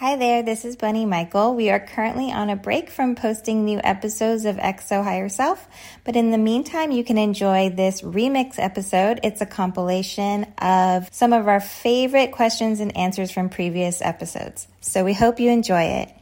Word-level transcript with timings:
Hi 0.00 0.14
there, 0.14 0.44
this 0.44 0.64
is 0.64 0.76
Bunny 0.76 1.06
Michael. 1.06 1.56
We 1.56 1.70
are 1.70 1.80
currently 1.80 2.30
on 2.30 2.50
a 2.50 2.54
break 2.54 2.88
from 2.88 3.16
posting 3.16 3.64
new 3.64 3.80
episodes 3.82 4.44
of 4.44 4.54
XO 4.54 5.02
Higher 5.02 5.28
Self, 5.28 5.66
but 6.04 6.14
in 6.14 6.30
the 6.30 6.38
meantime, 6.38 6.92
you 6.92 7.02
can 7.02 7.18
enjoy 7.18 7.70
this 7.70 8.02
remix 8.02 8.60
episode. 8.60 9.18
It's 9.24 9.40
a 9.40 9.46
compilation 9.46 10.44
of 10.58 11.12
some 11.12 11.32
of 11.32 11.48
our 11.48 11.58
favorite 11.58 12.30
questions 12.30 12.78
and 12.78 12.96
answers 12.96 13.32
from 13.32 13.48
previous 13.48 14.00
episodes. 14.00 14.68
So 14.80 15.04
we 15.04 15.14
hope 15.14 15.40
you 15.40 15.50
enjoy 15.50 15.82
it. 15.82 16.14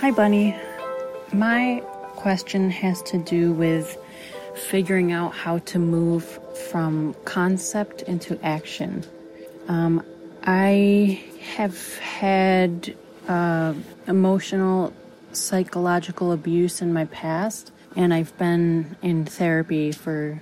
Hi, 0.00 0.10
Bunny. 0.10 0.56
My 1.32 1.80
question 2.16 2.70
has 2.70 3.00
to 3.02 3.18
do 3.18 3.52
with 3.52 4.01
figuring 4.72 5.12
out 5.12 5.34
how 5.34 5.58
to 5.58 5.78
move 5.78 6.24
from 6.70 7.14
concept 7.26 8.00
into 8.00 8.42
action. 8.42 9.04
Um, 9.68 10.02
I 10.44 11.22
have 11.56 11.98
had 11.98 12.96
uh, 13.28 13.74
emotional, 14.06 14.94
psychological 15.32 16.32
abuse 16.32 16.80
in 16.80 16.90
my 16.90 17.04
past, 17.04 17.70
and 17.96 18.14
I've 18.14 18.34
been 18.38 18.96
in 19.02 19.26
therapy 19.26 19.92
for 19.92 20.40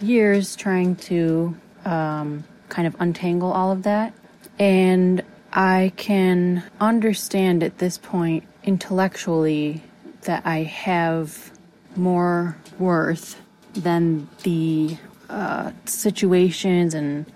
years 0.00 0.56
trying 0.56 0.96
to 0.96 1.56
um, 1.84 2.42
kind 2.70 2.88
of 2.88 2.96
untangle 2.98 3.52
all 3.52 3.70
of 3.70 3.84
that. 3.84 4.12
And 4.58 5.22
I 5.52 5.92
can 5.96 6.64
understand 6.80 7.62
at 7.62 7.78
this 7.78 7.98
point 7.98 8.42
intellectually 8.64 9.84
that 10.22 10.44
I 10.44 10.64
have 10.64 11.52
more 11.94 12.56
worth 12.76 13.40
than 13.80 14.28
the 14.42 14.96
uh, 15.28 15.72
situations 15.84 16.94
and 16.94 17.26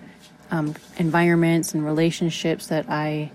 um, 0.50 0.74
environments 0.98 1.74
and 1.74 1.84
relationships 1.84 2.68
that 2.68 2.88
I 2.88 3.30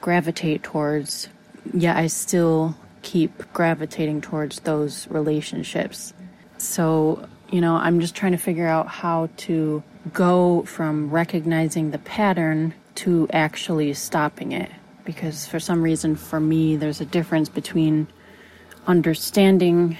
gravitate 0.00 0.62
towards, 0.62 1.28
yet 1.72 1.96
I 1.96 2.08
still 2.08 2.76
keep 3.02 3.52
gravitating 3.52 4.20
towards 4.20 4.60
those 4.60 5.08
relationships. 5.08 6.12
So, 6.58 7.26
you 7.50 7.60
know, 7.60 7.76
I'm 7.76 8.00
just 8.00 8.14
trying 8.14 8.32
to 8.32 8.38
figure 8.38 8.66
out 8.66 8.88
how 8.88 9.28
to 9.38 9.82
go 10.12 10.62
from 10.64 11.10
recognizing 11.10 11.90
the 11.90 11.98
pattern 11.98 12.74
to 12.96 13.28
actually 13.32 13.94
stopping 13.94 14.52
it. 14.52 14.70
Because 15.04 15.46
for 15.46 15.60
some 15.60 15.82
reason, 15.82 16.16
for 16.16 16.40
me, 16.40 16.76
there's 16.76 17.00
a 17.00 17.04
difference 17.04 17.48
between 17.48 18.06
understanding 18.86 19.98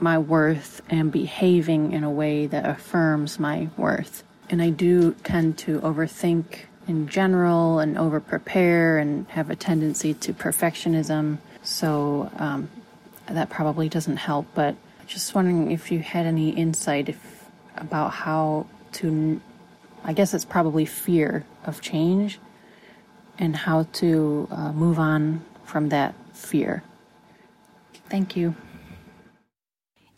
my 0.00 0.18
worth 0.18 0.82
and 0.88 1.10
behaving 1.10 1.92
in 1.92 2.04
a 2.04 2.10
way 2.10 2.46
that 2.46 2.68
affirms 2.68 3.38
my 3.38 3.68
worth. 3.76 4.22
And 4.50 4.62
I 4.62 4.70
do 4.70 5.12
tend 5.24 5.58
to 5.58 5.80
overthink 5.80 6.66
in 6.86 7.08
general 7.08 7.78
and 7.80 7.98
over 7.98 8.20
prepare 8.20 8.98
and 8.98 9.26
have 9.28 9.50
a 9.50 9.56
tendency 9.56 10.14
to 10.14 10.32
perfectionism. 10.32 11.38
So 11.62 12.30
um, 12.36 12.68
that 13.26 13.50
probably 13.50 13.88
doesn't 13.88 14.18
help. 14.18 14.46
But 14.54 14.76
just 15.06 15.34
wondering 15.34 15.72
if 15.72 15.90
you 15.90 16.00
had 16.00 16.26
any 16.26 16.50
insight 16.50 17.08
if, 17.08 17.44
about 17.76 18.12
how 18.12 18.66
to, 18.92 19.40
I 20.04 20.12
guess 20.12 20.34
it's 20.34 20.44
probably 20.44 20.84
fear 20.84 21.44
of 21.64 21.80
change 21.80 22.38
and 23.38 23.56
how 23.56 23.84
to 23.94 24.48
uh, 24.50 24.72
move 24.72 24.98
on 24.98 25.44
from 25.64 25.88
that 25.88 26.14
fear. 26.32 26.82
Thank 28.08 28.36
you. 28.36 28.54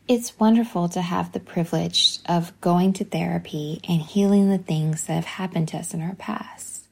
It's 0.08 0.40
wonderful 0.40 0.88
to 0.88 1.02
have 1.02 1.32
the 1.32 1.38
privilege 1.38 2.20
of 2.24 2.58
going 2.62 2.94
to 2.94 3.04
therapy 3.04 3.78
and 3.86 4.00
healing 4.00 4.48
the 4.48 4.56
things 4.56 5.04
that 5.04 5.12
have 5.12 5.26
happened 5.26 5.68
to 5.68 5.76
us 5.76 5.92
in 5.92 6.00
our 6.00 6.14
past. 6.14 6.86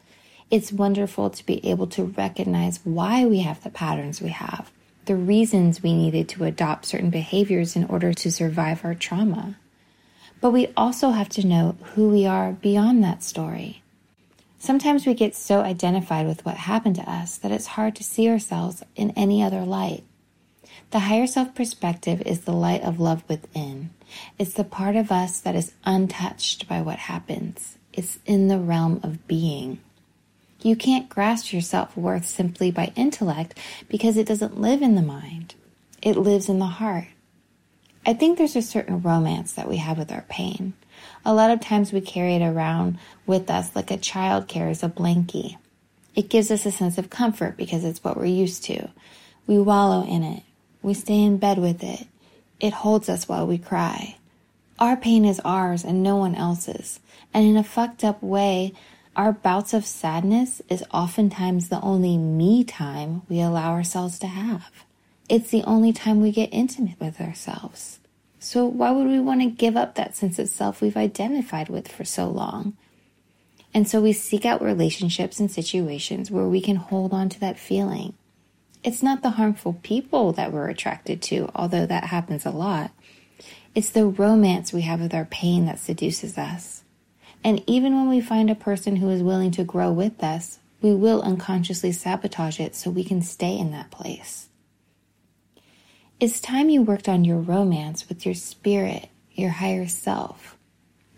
It's 0.51 0.71
wonderful 0.71 1.31
to 1.31 1.47
be 1.47 1.67
able 1.67 1.87
to 1.87 2.05
recognize 2.05 2.81
why 2.85 3.25
we 3.25 3.39
have 3.39 3.63
the 3.63 3.71
patterns 3.71 4.21
we 4.21 4.29
have, 4.29 4.71
the 5.07 5.17
reasons 5.17 5.83
we 5.83 5.95
needed 5.95 6.29
to 6.29 6.45
adopt 6.45 6.85
certain 6.85 7.09
behaviors 7.09 7.75
in 7.75 7.87
order 7.87 8.13
to 8.13 8.31
survive 8.31 8.85
our 8.85 8.95
trauma. 8.95 9.57
But 10.43 10.51
we 10.51 10.69
also 10.77 11.09
have 11.09 11.31
to 11.31 11.47
know 11.47 11.79
who 11.95 12.11
we 12.11 12.27
are 12.27 12.53
beyond 12.53 13.03
that 13.03 13.23
story. 13.23 13.83
Sometimes 14.59 15.07
we 15.07 15.15
get 15.15 15.35
so 15.35 15.63
identified 15.63 16.27
with 16.27 16.45
what 16.45 16.57
happened 16.59 16.97
to 16.97 17.11
us 17.11 17.39
that 17.39 17.51
it's 17.51 17.67
hard 17.67 17.97
to 17.97 18.05
see 18.05 18.29
ourselves 18.29 18.83
in 18.95 19.13
any 19.13 19.43
other 19.43 19.63
light. 19.63 20.05
The 20.91 21.01
higher 21.01 21.27
self 21.27 21.55
perspective 21.55 22.23
is 22.23 22.43
the 22.43 22.53
light 22.53 22.83
of 22.83 23.01
love 23.01 23.25
within. 23.29 23.91
It's 24.39 24.55
the 24.55 24.65
part 24.65 24.95
of 24.95 25.11
us 25.11 25.41
that 25.41 25.57
is 25.57 25.73
untouched 25.85 26.69
by 26.69 26.81
what 26.81 26.99
happens. 26.99 27.77
It's 27.93 28.19
in 28.25 28.49
the 28.49 28.59
realm 28.59 29.01
of 29.03 29.27
being. 29.27 29.81
You 30.63 30.77
can't 30.77 31.09
grasp 31.09 31.53
your 31.53 31.63
self 31.63 31.97
worth 31.97 32.27
simply 32.27 32.71
by 32.71 32.93
intellect 32.95 33.59
because 33.89 34.17
it 34.17 34.27
doesn't 34.27 34.61
live 34.61 34.81
in 34.81 34.95
the 34.95 35.03
mind. 35.03 35.55
It 36.03 36.17
lives 36.17 36.49
in 36.49 36.61
the 36.61 36.67
heart. 36.67 37.09
I 38.07 38.15
think 38.15 38.39
there's 38.39 38.55
a 38.55 38.63
certain 38.63 39.03
romance 39.03 39.55
that 39.55 39.69
we 39.69 39.79
have 39.79 39.99
with 39.99 40.13
our 40.13 40.25
pain. 40.29 40.75
A 41.25 41.35
lot 41.35 41.51
of 41.51 41.61
times 41.61 41.93
we 41.93 42.01
carry 42.01 42.37
it 42.37 42.43
around 42.43 42.99
with 43.27 43.51
us 43.51 43.75
like 43.75 43.91
a 43.91 43.97
child 43.97 44.47
carries 44.47 44.85
a 44.85 44.89
blankie. 44.89 45.57
It 46.15 46.31
gives 46.31 46.53
us 46.53 46.65
a 46.65 46.71
sense 46.71 46.97
of 46.99 47.11
comfort 47.11 47.57
because 47.57 47.85
it's 47.85 48.05
what 48.05 48.17
we're 48.17 48.27
used 48.27 48.63
to. 48.65 48.89
We 49.49 49.59
wallow 49.59 50.07
in 50.07 50.23
it. 50.23 50.45
We 50.83 50.95
stay 50.95 51.23
in 51.23 51.39
bed 51.39 51.59
with 51.59 51.83
it. 51.83 52.07
It 52.61 52.73
holds 52.73 53.09
us 53.09 53.29
while 53.29 53.47
we 53.47 53.59
cry. 53.59 54.17
Our 54.79 54.97
pain 54.97 55.25
is 55.25 55.41
ours 55.45 55.85
and 55.85 56.03
no 56.03 56.17
one 56.17 56.35
else's. 56.35 57.01
And 57.33 57.47
in 57.47 57.57
a 57.57 57.65
fucked 57.65 58.05
up 58.05 58.23
way, 58.23 58.75
our 59.15 59.33
bouts 59.33 59.73
of 59.73 59.87
sadness 59.87 60.61
is 60.69 60.85
oftentimes 60.93 61.69
the 61.69 61.81
only 61.81 62.19
me 62.19 62.65
time 62.65 63.23
we 63.29 63.41
allow 63.41 63.73
ourselves 63.73 64.19
to 64.21 64.27
have. 64.27 64.71
It's 65.29 65.51
the 65.51 65.65
only 65.65 65.93
time 65.93 66.21
we 66.21 66.31
get 66.31 66.51
intimate 66.53 67.01
with 67.01 67.21
ourselves. 67.21 67.99
So 68.39 68.67
why 68.67 68.91
would 68.93 69.09
we 69.09 69.19
want 69.19 69.41
to 69.41 69.47
give 69.47 69.77
up 69.77 69.95
that 69.95 70.15
sense 70.15 70.39
of 70.39 70.49
self 70.49 70.81
we've 70.81 70.97
identified 70.97 71.69
with 71.69 71.89
for 71.89 72.05
so 72.05 72.29
long? 72.29 72.77
And 73.73 73.89
so 73.89 74.01
we 74.01 74.13
seek 74.13 74.45
out 74.45 74.63
relationships 74.63 75.41
and 75.41 75.51
situations 75.51 76.31
where 76.31 76.47
we 76.47 76.61
can 76.61 76.77
hold 76.77 77.13
on 77.13 77.29
to 77.31 77.41
that 77.41 77.59
feeling. 77.59 78.15
It's 78.87 79.03
not 79.03 79.21
the 79.21 79.31
harmful 79.31 79.81
people 79.83 80.31
that 80.35 80.53
we're 80.53 80.69
attracted 80.69 81.21
to, 81.23 81.51
although 81.57 81.87
that 81.87 82.05
happens 82.05 82.47
a 82.47 82.53
lot. 82.53 82.93
It's 83.75 83.91
the 83.91 84.07
romance 84.07 84.73
we 84.73 84.83
have 84.83 85.01
with 85.01 85.13
our 85.13 85.25
pain 85.25 85.67
that 85.67 85.81
seduces 85.81 86.39
us. 86.39 86.85
And 87.43 87.65
even 87.67 87.97
when 87.97 88.09
we 88.09 88.21
find 88.21 88.49
a 88.49 88.55
person 88.55 88.95
who 88.95 89.11
is 89.11 89.25
willing 89.25 89.51
to 89.51 89.65
grow 89.65 89.91
with 89.91 90.23
us, 90.23 90.61
we 90.81 90.95
will 90.95 91.21
unconsciously 91.23 91.91
sabotage 91.91 92.61
it 92.61 92.77
so 92.77 92.89
we 92.89 93.03
can 93.03 93.23
stay 93.23 93.59
in 93.59 93.73
that 93.73 93.91
place. 93.91 94.51
It's 96.21 96.41
time 96.41 96.71
you 96.71 96.83
worked 96.83 97.09
on 97.09 97.25
your 97.25 97.39
romance 97.39 98.09
with 98.09 98.25
your 98.25 98.37
spirit, 98.37 99.09
your 99.33 99.51
higher 99.51 99.89
self. 99.89 100.57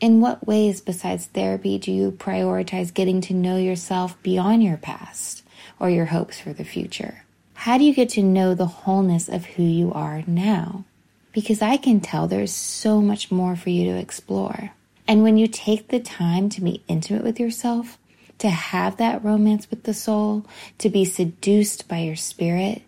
In 0.00 0.22
what 0.22 0.46
ways 0.46 0.80
besides 0.80 1.26
therapy 1.26 1.76
do 1.76 1.92
you 1.92 2.12
prioritize 2.12 2.94
getting 2.94 3.20
to 3.20 3.34
know 3.34 3.58
yourself 3.58 4.16
beyond 4.22 4.62
your 4.62 4.78
past 4.78 5.42
or 5.78 5.90
your 5.90 6.06
hopes 6.06 6.40
for 6.40 6.54
the 6.54 6.64
future? 6.64 7.24
How 7.62 7.76
do 7.76 7.82
you 7.82 7.92
get 7.92 8.10
to 8.10 8.22
know 8.22 8.54
the 8.54 8.66
wholeness 8.66 9.28
of 9.28 9.44
who 9.44 9.64
you 9.64 9.92
are 9.92 10.22
now? 10.28 10.84
Because 11.32 11.60
I 11.60 11.76
can 11.76 11.98
tell 11.98 12.28
there's 12.28 12.52
so 12.52 13.02
much 13.02 13.32
more 13.32 13.56
for 13.56 13.68
you 13.70 13.84
to 13.86 13.98
explore. 13.98 14.70
And 15.08 15.24
when 15.24 15.36
you 15.36 15.48
take 15.48 15.88
the 15.88 15.98
time 15.98 16.50
to 16.50 16.60
be 16.60 16.84
intimate 16.86 17.24
with 17.24 17.40
yourself, 17.40 17.98
to 18.38 18.48
have 18.48 18.96
that 18.98 19.24
romance 19.24 19.68
with 19.70 19.82
the 19.82 19.92
soul, 19.92 20.46
to 20.78 20.88
be 20.88 21.04
seduced 21.04 21.88
by 21.88 21.98
your 21.98 22.14
spirit, 22.14 22.82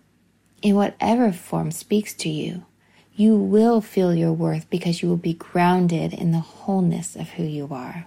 in 0.62 0.76
whatever 0.76 1.32
form 1.32 1.72
speaks 1.72 2.14
to 2.14 2.28
you, 2.28 2.64
you 3.16 3.34
will 3.36 3.80
feel 3.80 4.14
your 4.14 4.32
worth 4.32 4.70
because 4.70 5.02
you 5.02 5.08
will 5.08 5.16
be 5.16 5.34
grounded 5.34 6.14
in 6.14 6.30
the 6.30 6.38
wholeness 6.38 7.16
of 7.16 7.30
who 7.30 7.42
you 7.42 7.66
are. 7.72 8.06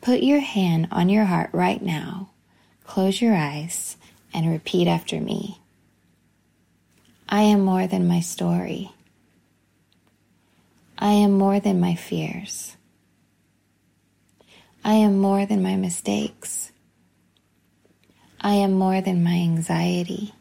Put 0.00 0.22
your 0.22 0.40
hand 0.40 0.86
on 0.92 1.08
your 1.08 1.24
heart 1.24 1.50
right 1.52 1.82
now, 1.82 2.30
close 2.84 3.20
your 3.20 3.34
eyes, 3.34 3.95
and 4.36 4.50
repeat 4.50 4.86
after 4.86 5.18
me. 5.18 5.58
I 7.26 7.40
am 7.40 7.60
more 7.60 7.86
than 7.86 8.06
my 8.06 8.20
story. 8.20 8.92
I 10.98 11.12
am 11.12 11.32
more 11.32 11.58
than 11.58 11.80
my 11.80 11.94
fears. 11.94 12.76
I 14.84 14.92
am 14.92 15.18
more 15.18 15.46
than 15.46 15.62
my 15.62 15.76
mistakes. 15.76 16.70
I 18.40 18.52
am 18.52 18.74
more 18.74 19.00
than 19.00 19.24
my 19.24 19.36
anxiety. 19.36 20.34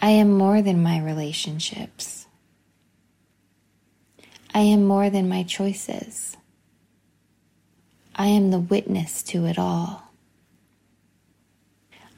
I 0.00 0.10
am 0.10 0.32
more 0.32 0.62
than 0.62 0.82
my 0.82 0.98
relationships. 0.98 2.26
I 4.54 4.60
am 4.60 4.86
more 4.86 5.10
than 5.10 5.28
my 5.28 5.42
choices. 5.42 6.38
I 8.16 8.28
am 8.28 8.50
the 8.50 8.58
witness 8.60 9.22
to 9.24 9.44
it 9.44 9.58
all. 9.58 10.11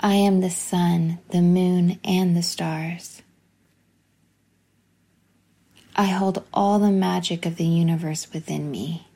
I 0.04 0.16
am 0.16 0.42
the 0.42 0.50
sun, 0.50 1.18
the 1.30 1.40
moon, 1.40 1.98
and 2.04 2.36
the 2.36 2.42
stars. 2.42 3.22
I 5.96 6.04
hold 6.04 6.44
all 6.52 6.78
the 6.78 6.90
magic 6.90 7.46
of 7.46 7.56
the 7.56 7.64
universe 7.64 8.30
within 8.30 8.70
me. 8.70 9.06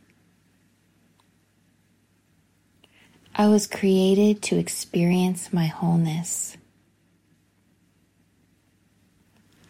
I 3.36 3.48
was 3.48 3.66
created 3.66 4.40
to 4.44 4.56
experience 4.56 5.52
my 5.52 5.66
wholeness. 5.66 6.56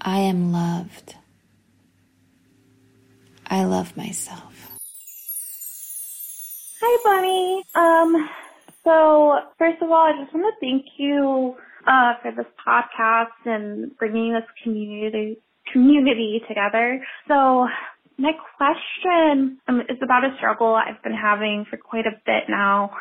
I 0.00 0.20
am 0.20 0.52
loved. 0.52 1.16
I 3.48 3.64
love 3.64 3.96
myself. 3.96 4.70
Hi, 6.80 6.98
Bunny. 7.02 7.64
Um, 7.74 8.30
so 8.88 9.38
first 9.58 9.82
of 9.82 9.90
all, 9.90 10.08
I 10.08 10.12
just 10.22 10.34
want 10.34 10.46
to 10.48 10.66
thank 10.66 10.86
you 10.96 11.54
uh, 11.86 12.14
for 12.22 12.32
this 12.32 12.46
podcast 12.66 13.44
and 13.44 13.96
bringing 13.98 14.32
this 14.32 14.48
community 14.64 15.36
community 15.70 16.40
together. 16.48 17.04
So 17.28 17.66
my 18.16 18.32
question 18.56 19.58
um, 19.68 19.82
is 19.82 19.98
about 20.02 20.24
a 20.24 20.34
struggle 20.38 20.74
I've 20.74 21.02
been 21.02 21.12
having 21.12 21.66
for 21.68 21.76
quite 21.76 22.06
a 22.06 22.16
bit 22.24 22.44
now, 22.48 22.92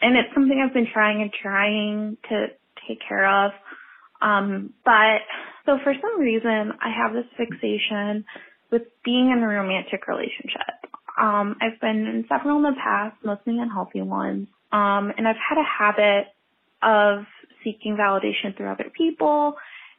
and 0.00 0.16
it's 0.16 0.32
something 0.32 0.62
I've 0.64 0.72
been 0.72 0.86
trying 0.92 1.22
and 1.22 1.32
trying 1.42 2.16
to 2.28 2.46
take 2.86 3.00
care 3.06 3.28
of. 3.28 3.50
Um, 4.22 4.74
but 4.84 5.26
so 5.66 5.78
for 5.82 5.92
some 6.00 6.20
reason, 6.20 6.72
I 6.80 6.90
have 6.96 7.12
this 7.12 7.26
fixation 7.36 8.24
with 8.70 8.82
being 9.04 9.30
in 9.30 9.42
a 9.42 9.48
romantic 9.48 10.06
relationship. 10.06 10.86
Um, 11.20 11.56
I've 11.60 11.80
been 11.80 12.06
in 12.06 12.24
several 12.28 12.58
in 12.58 12.62
the 12.62 12.76
past, 12.82 13.16
mostly 13.24 13.58
unhealthy 13.58 14.02
ones. 14.02 14.46
Um, 14.76 15.10
and 15.16 15.26
I've 15.26 15.36
had 15.36 15.56
a 15.58 15.64
habit 15.64 16.26
of 16.82 17.24
seeking 17.64 17.96
validation 17.96 18.54
through 18.54 18.70
other 18.70 18.90
people. 18.96 19.54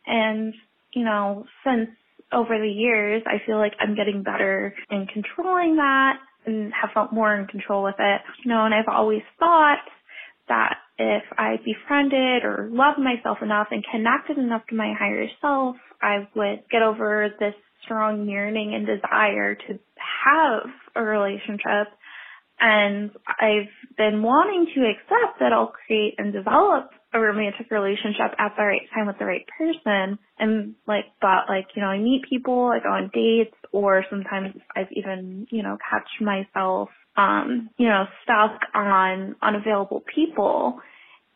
And, 0.05 0.53
you 0.93 1.03
know, 1.03 1.45
since 1.65 1.89
over 2.31 2.59
the 2.59 2.69
years, 2.69 3.23
I 3.25 3.43
feel 3.45 3.57
like 3.57 3.73
I'm 3.79 3.95
getting 3.95 4.21
better 4.21 4.75
in 4.91 5.07
controlling 5.07 5.77
that 5.77 6.17
and 6.45 6.71
have 6.79 6.91
felt 6.93 7.11
more 7.11 7.35
in 7.35 7.47
control 7.47 7.83
with 7.83 7.95
it. 7.97 8.21
You 8.43 8.49
know, 8.49 8.65
and 8.65 8.73
I've 8.73 8.87
always 8.87 9.23
thought 9.39 9.79
that 10.47 10.75
if 10.99 11.23
I 11.37 11.57
befriended 11.65 12.43
or 12.43 12.69
loved 12.71 12.99
myself 12.99 13.39
enough 13.41 13.67
and 13.71 13.83
connected 13.91 14.37
enough 14.37 14.61
to 14.69 14.75
my 14.75 14.93
higher 14.97 15.27
self, 15.41 15.75
I 16.01 16.27
would 16.35 16.63
get 16.71 16.83
over 16.83 17.29
this 17.39 17.55
strong 17.83 18.29
yearning 18.29 18.75
and 18.75 18.85
desire 18.85 19.55
to 19.55 19.79
have 20.25 20.69
a 20.95 21.01
relationship. 21.01 21.96
And 22.59 23.11
I've 23.39 23.69
been 23.97 24.23
wanting 24.23 24.67
to 24.75 24.81
accept 24.81 25.39
that 25.39 25.53
I'll 25.53 25.73
create 25.85 26.15
and 26.17 26.33
develop 26.33 26.89
a 27.13 27.19
romantic 27.19 27.69
relationship 27.71 28.33
at 28.37 28.53
the 28.57 28.63
right 28.63 28.81
time 28.93 29.07
with 29.07 29.17
the 29.19 29.25
right 29.25 29.45
person. 29.57 30.17
And 30.39 30.75
like, 30.87 31.05
but 31.21 31.47
like, 31.47 31.67
you 31.75 31.81
know, 31.81 31.89
I 31.89 31.99
meet 31.99 32.23
people, 32.29 32.71
I 32.73 32.79
go 32.79 32.89
on 32.89 33.11
dates, 33.13 33.55
or 33.71 34.03
sometimes 34.09 34.55
I've 34.75 34.91
even, 34.91 35.47
you 35.51 35.63
know, 35.63 35.77
catch 35.89 36.07
myself, 36.19 36.89
um, 37.15 37.69
you 37.77 37.87
know, 37.87 38.05
stuck 38.23 38.59
on 38.73 39.35
unavailable 39.41 40.03
people. 40.13 40.79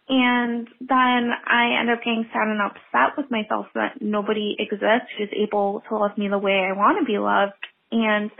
And 0.10 0.68
then 0.82 1.32
I 1.48 1.80
end 1.80 1.90
up 1.90 2.00
getting 2.00 2.26
sad 2.34 2.48
and 2.48 2.62
upset 2.62 3.16
with 3.16 3.32
myself 3.32 3.68
that 3.76 4.02
nobody 4.02 4.56
exists 4.60 5.08
who's 5.18 5.30
able 5.32 5.84
to 5.88 5.98
love 5.98 6.18
me 6.18 6.28
the 6.28 6.38
way 6.38 6.68
I 6.68 6.76
want 6.76 6.98
to 7.00 7.06
be 7.06 7.18
loved. 7.18 7.54
And 7.92 8.32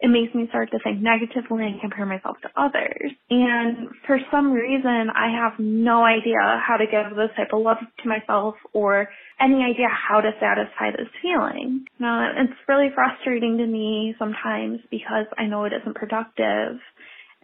it 0.00 0.08
makes 0.08 0.34
me 0.34 0.46
start 0.48 0.70
to 0.72 0.78
think 0.84 1.00
negatively 1.00 1.64
and 1.64 1.80
compare 1.80 2.04
myself 2.04 2.36
to 2.42 2.48
others. 2.56 3.12
And 3.30 3.88
for 4.06 4.18
some 4.30 4.52
reason, 4.52 5.08
I 5.14 5.32
have 5.32 5.58
no 5.58 6.04
idea 6.04 6.60
how 6.66 6.76
to 6.76 6.84
give 6.84 7.16
this 7.16 7.30
type 7.36 7.48
of 7.52 7.62
love 7.62 7.78
to 7.80 8.08
myself 8.08 8.56
or 8.74 9.08
any 9.40 9.64
idea 9.64 9.88
how 9.88 10.20
to 10.20 10.32
satisfy 10.38 10.90
this 10.90 11.08
feeling. 11.22 11.86
Now, 11.98 12.30
it's 12.36 12.52
really 12.68 12.88
frustrating 12.94 13.56
to 13.58 13.66
me 13.66 14.14
sometimes 14.18 14.80
because 14.90 15.26
I 15.38 15.46
know 15.46 15.64
it 15.64 15.72
isn't 15.72 15.96
productive 15.96 16.76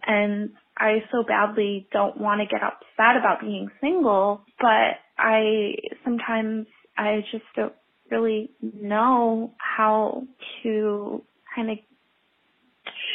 and 0.05 0.51
I 0.77 1.03
so 1.11 1.23
badly 1.23 1.87
don't 1.91 2.17
want 2.19 2.41
to 2.41 2.47
get 2.47 2.61
upset 2.61 3.17
about 3.17 3.41
being 3.41 3.69
single, 3.81 4.41
but 4.59 4.99
I 5.17 5.75
sometimes 6.03 6.67
I 6.97 7.21
just 7.31 7.45
don't 7.55 7.73
really 8.11 8.51
know 8.61 9.53
how 9.57 10.23
to 10.63 11.23
kind 11.55 11.71
of 11.71 11.77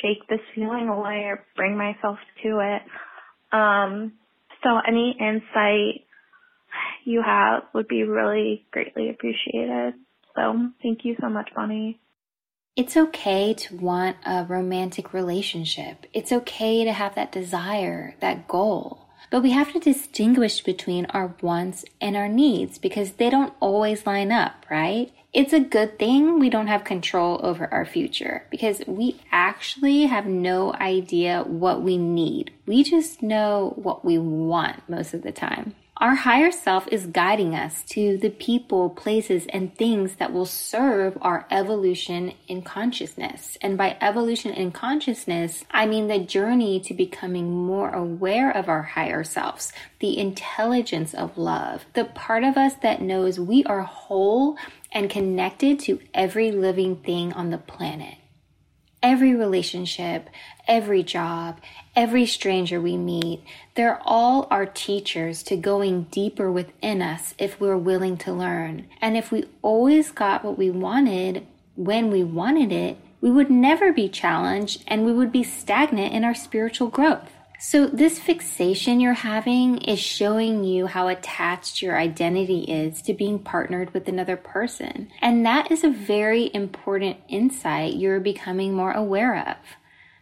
shake 0.00 0.26
this 0.29 0.40
feeling 0.55 0.88
away 0.88 1.25
or 1.25 1.44
bring 1.56 1.76
myself 1.76 2.19
to 2.43 2.61
it. 2.61 2.82
Um, 3.52 4.12
so 4.62 4.79
any 4.87 5.17
insight 5.19 6.05
you 7.05 7.23
have 7.23 7.62
would 7.75 7.88
be 7.88 8.02
really 8.02 8.67
greatly 8.70 9.11
appreciated. 9.11 9.94
So 10.35 10.70
thank 10.82 11.05
you 11.05 11.17
so 11.20 11.29
much, 11.29 11.50
Bonnie. 11.55 11.99
It's 12.76 12.96
okay 12.96 13.55
to 13.55 13.76
want 13.76 14.19
a 14.25 14.44
romantic 14.44 15.12
relationship. 15.12 16.06
It's 16.12 16.31
okay 16.31 16.84
to 16.84 16.93
have 16.93 17.17
that 17.17 17.32
desire, 17.32 18.14
that 18.20 18.46
goal. 18.46 19.08
But 19.31 19.43
we 19.43 19.50
have 19.50 19.73
to 19.73 19.81
distinguish 19.81 20.62
between 20.62 21.06
our 21.06 21.34
wants 21.43 21.84
and 22.00 22.17
our 22.17 22.29
needs 22.29 22.79
because 22.79 23.12
they 23.12 23.31
don't 23.31 23.52
always 23.61 24.06
line 24.06 24.31
up, 24.31 24.64
right? 24.70 25.11
It's 25.35 25.53
a 25.53 25.61
good 25.61 25.99
thing 25.99 26.39
we 26.39 26.49
don't 26.49 26.69
have 26.69 26.85
control 26.85 27.39
over 27.43 27.69
our 27.73 27.85
future 27.85 28.45
because 28.51 28.81
we 28.87 29.21
actually 29.31 30.07
have 30.07 30.25
no 30.25 30.73
idea 30.73 31.43
what 31.43 31.83
we 31.83 31.99
need. 31.99 32.51
We 32.65 32.83
just 32.83 33.23
know 33.23 33.75
what 33.77 34.07
we 34.07 34.17
want 34.17 34.89
most 34.89 35.13
of 35.13 35.23
the 35.23 35.33
time. 35.33 35.75
Our 36.01 36.15
higher 36.15 36.53
self 36.53 36.87
is 36.93 37.07
guiding 37.07 37.57
us 37.57 37.83
to 37.89 38.19
the 38.19 38.31
people, 38.31 38.89
places, 38.89 39.47
and 39.49 39.75
things 39.75 40.15
that 40.15 40.33
will 40.33 40.47
serve 40.47 41.19
our 41.21 41.45
evolution 41.51 42.35
in 42.47 42.63
consciousness. 42.63 43.58
And 43.61 43.77
by 43.77 43.97
evolution 44.01 44.53
in 44.53 44.70
consciousness, 44.70 45.65
I 45.73 45.87
mean 45.87 46.06
the 46.06 46.20
journey 46.20 46.79
to 46.81 46.94
becoming 46.94 47.51
more 47.51 47.91
aware 47.91 48.56
of 48.56 48.69
our 48.69 48.82
higher 48.82 49.25
selves, 49.25 49.73
the 49.99 50.17
intelligence 50.19 51.15
of 51.15 51.37
love, 51.37 51.85
the 51.94 52.05
part 52.05 52.44
of 52.44 52.56
us 52.56 52.75
that 52.82 53.03
knows 53.03 53.41
we 53.41 53.65
are 53.65 53.82
whole 53.82 54.56
and 54.93 55.11
connected 55.11 55.79
to 55.81 56.01
every 56.15 56.51
living 56.51 56.97
thing 56.97 57.33
on 57.33 57.51
the 57.51 57.59
planet. 57.59 58.17
Every 59.03 59.35
relationship, 59.35 60.29
every 60.67 61.05
job, 61.05 61.61
every 61.95 62.27
stranger 62.27 62.81
we 62.81 62.97
meet, 62.97 63.45
they're 63.75 64.01
all 64.05 64.49
our 64.51 64.67
teachers 64.67 65.43
to 65.45 65.57
going 65.57 66.05
deeper 66.05 66.51
within 66.51 67.01
us 67.01 67.35
if 67.39 67.61
we're 67.61 67.77
willing 67.77 68.17
to 68.19 68.33
learn. 68.33 68.89
And 69.01 69.17
if 69.17 69.31
we 69.31 69.45
always 69.63 70.11
got 70.11 70.45
what 70.45 70.59
we 70.59 70.71
wanted 70.71 71.47
when 71.77 72.11
we 72.11 72.25
wanted 72.25 72.73
it, 72.73 72.99
we 73.21 73.31
would 73.31 73.51
never 73.51 73.93
be 73.93 74.09
challenged 74.09 74.83
and 74.89 75.07
we 75.07 75.13
would 75.13 75.31
be 75.31 75.45
stagnant 75.45 76.13
in 76.13 76.25
our 76.25 76.35
spiritual 76.35 76.89
growth. 76.89 77.38
So, 77.60 77.88
this 77.88 78.20
fixation 78.20 79.00
you're 79.00 79.15
having 79.15 79.79
is 79.79 79.98
showing 79.98 80.62
you 80.62 80.86
how 80.86 81.08
attached 81.08 81.82
your 81.82 81.98
identity 81.98 82.60
is 82.60 83.03
to 83.03 83.15
being 83.15 83.41
partnered 83.41 83.93
with 83.93 84.06
another 84.06 84.36
person. 84.36 85.10
And 85.20 85.44
that 85.44 85.72
is 85.72 85.82
a 85.82 85.91
very 85.91 86.53
important 86.55 87.17
insight 87.29 87.94
you're 87.94 88.20
becoming 88.20 88.74
more 88.74 88.93
aware 88.93 89.36
of. 89.36 89.56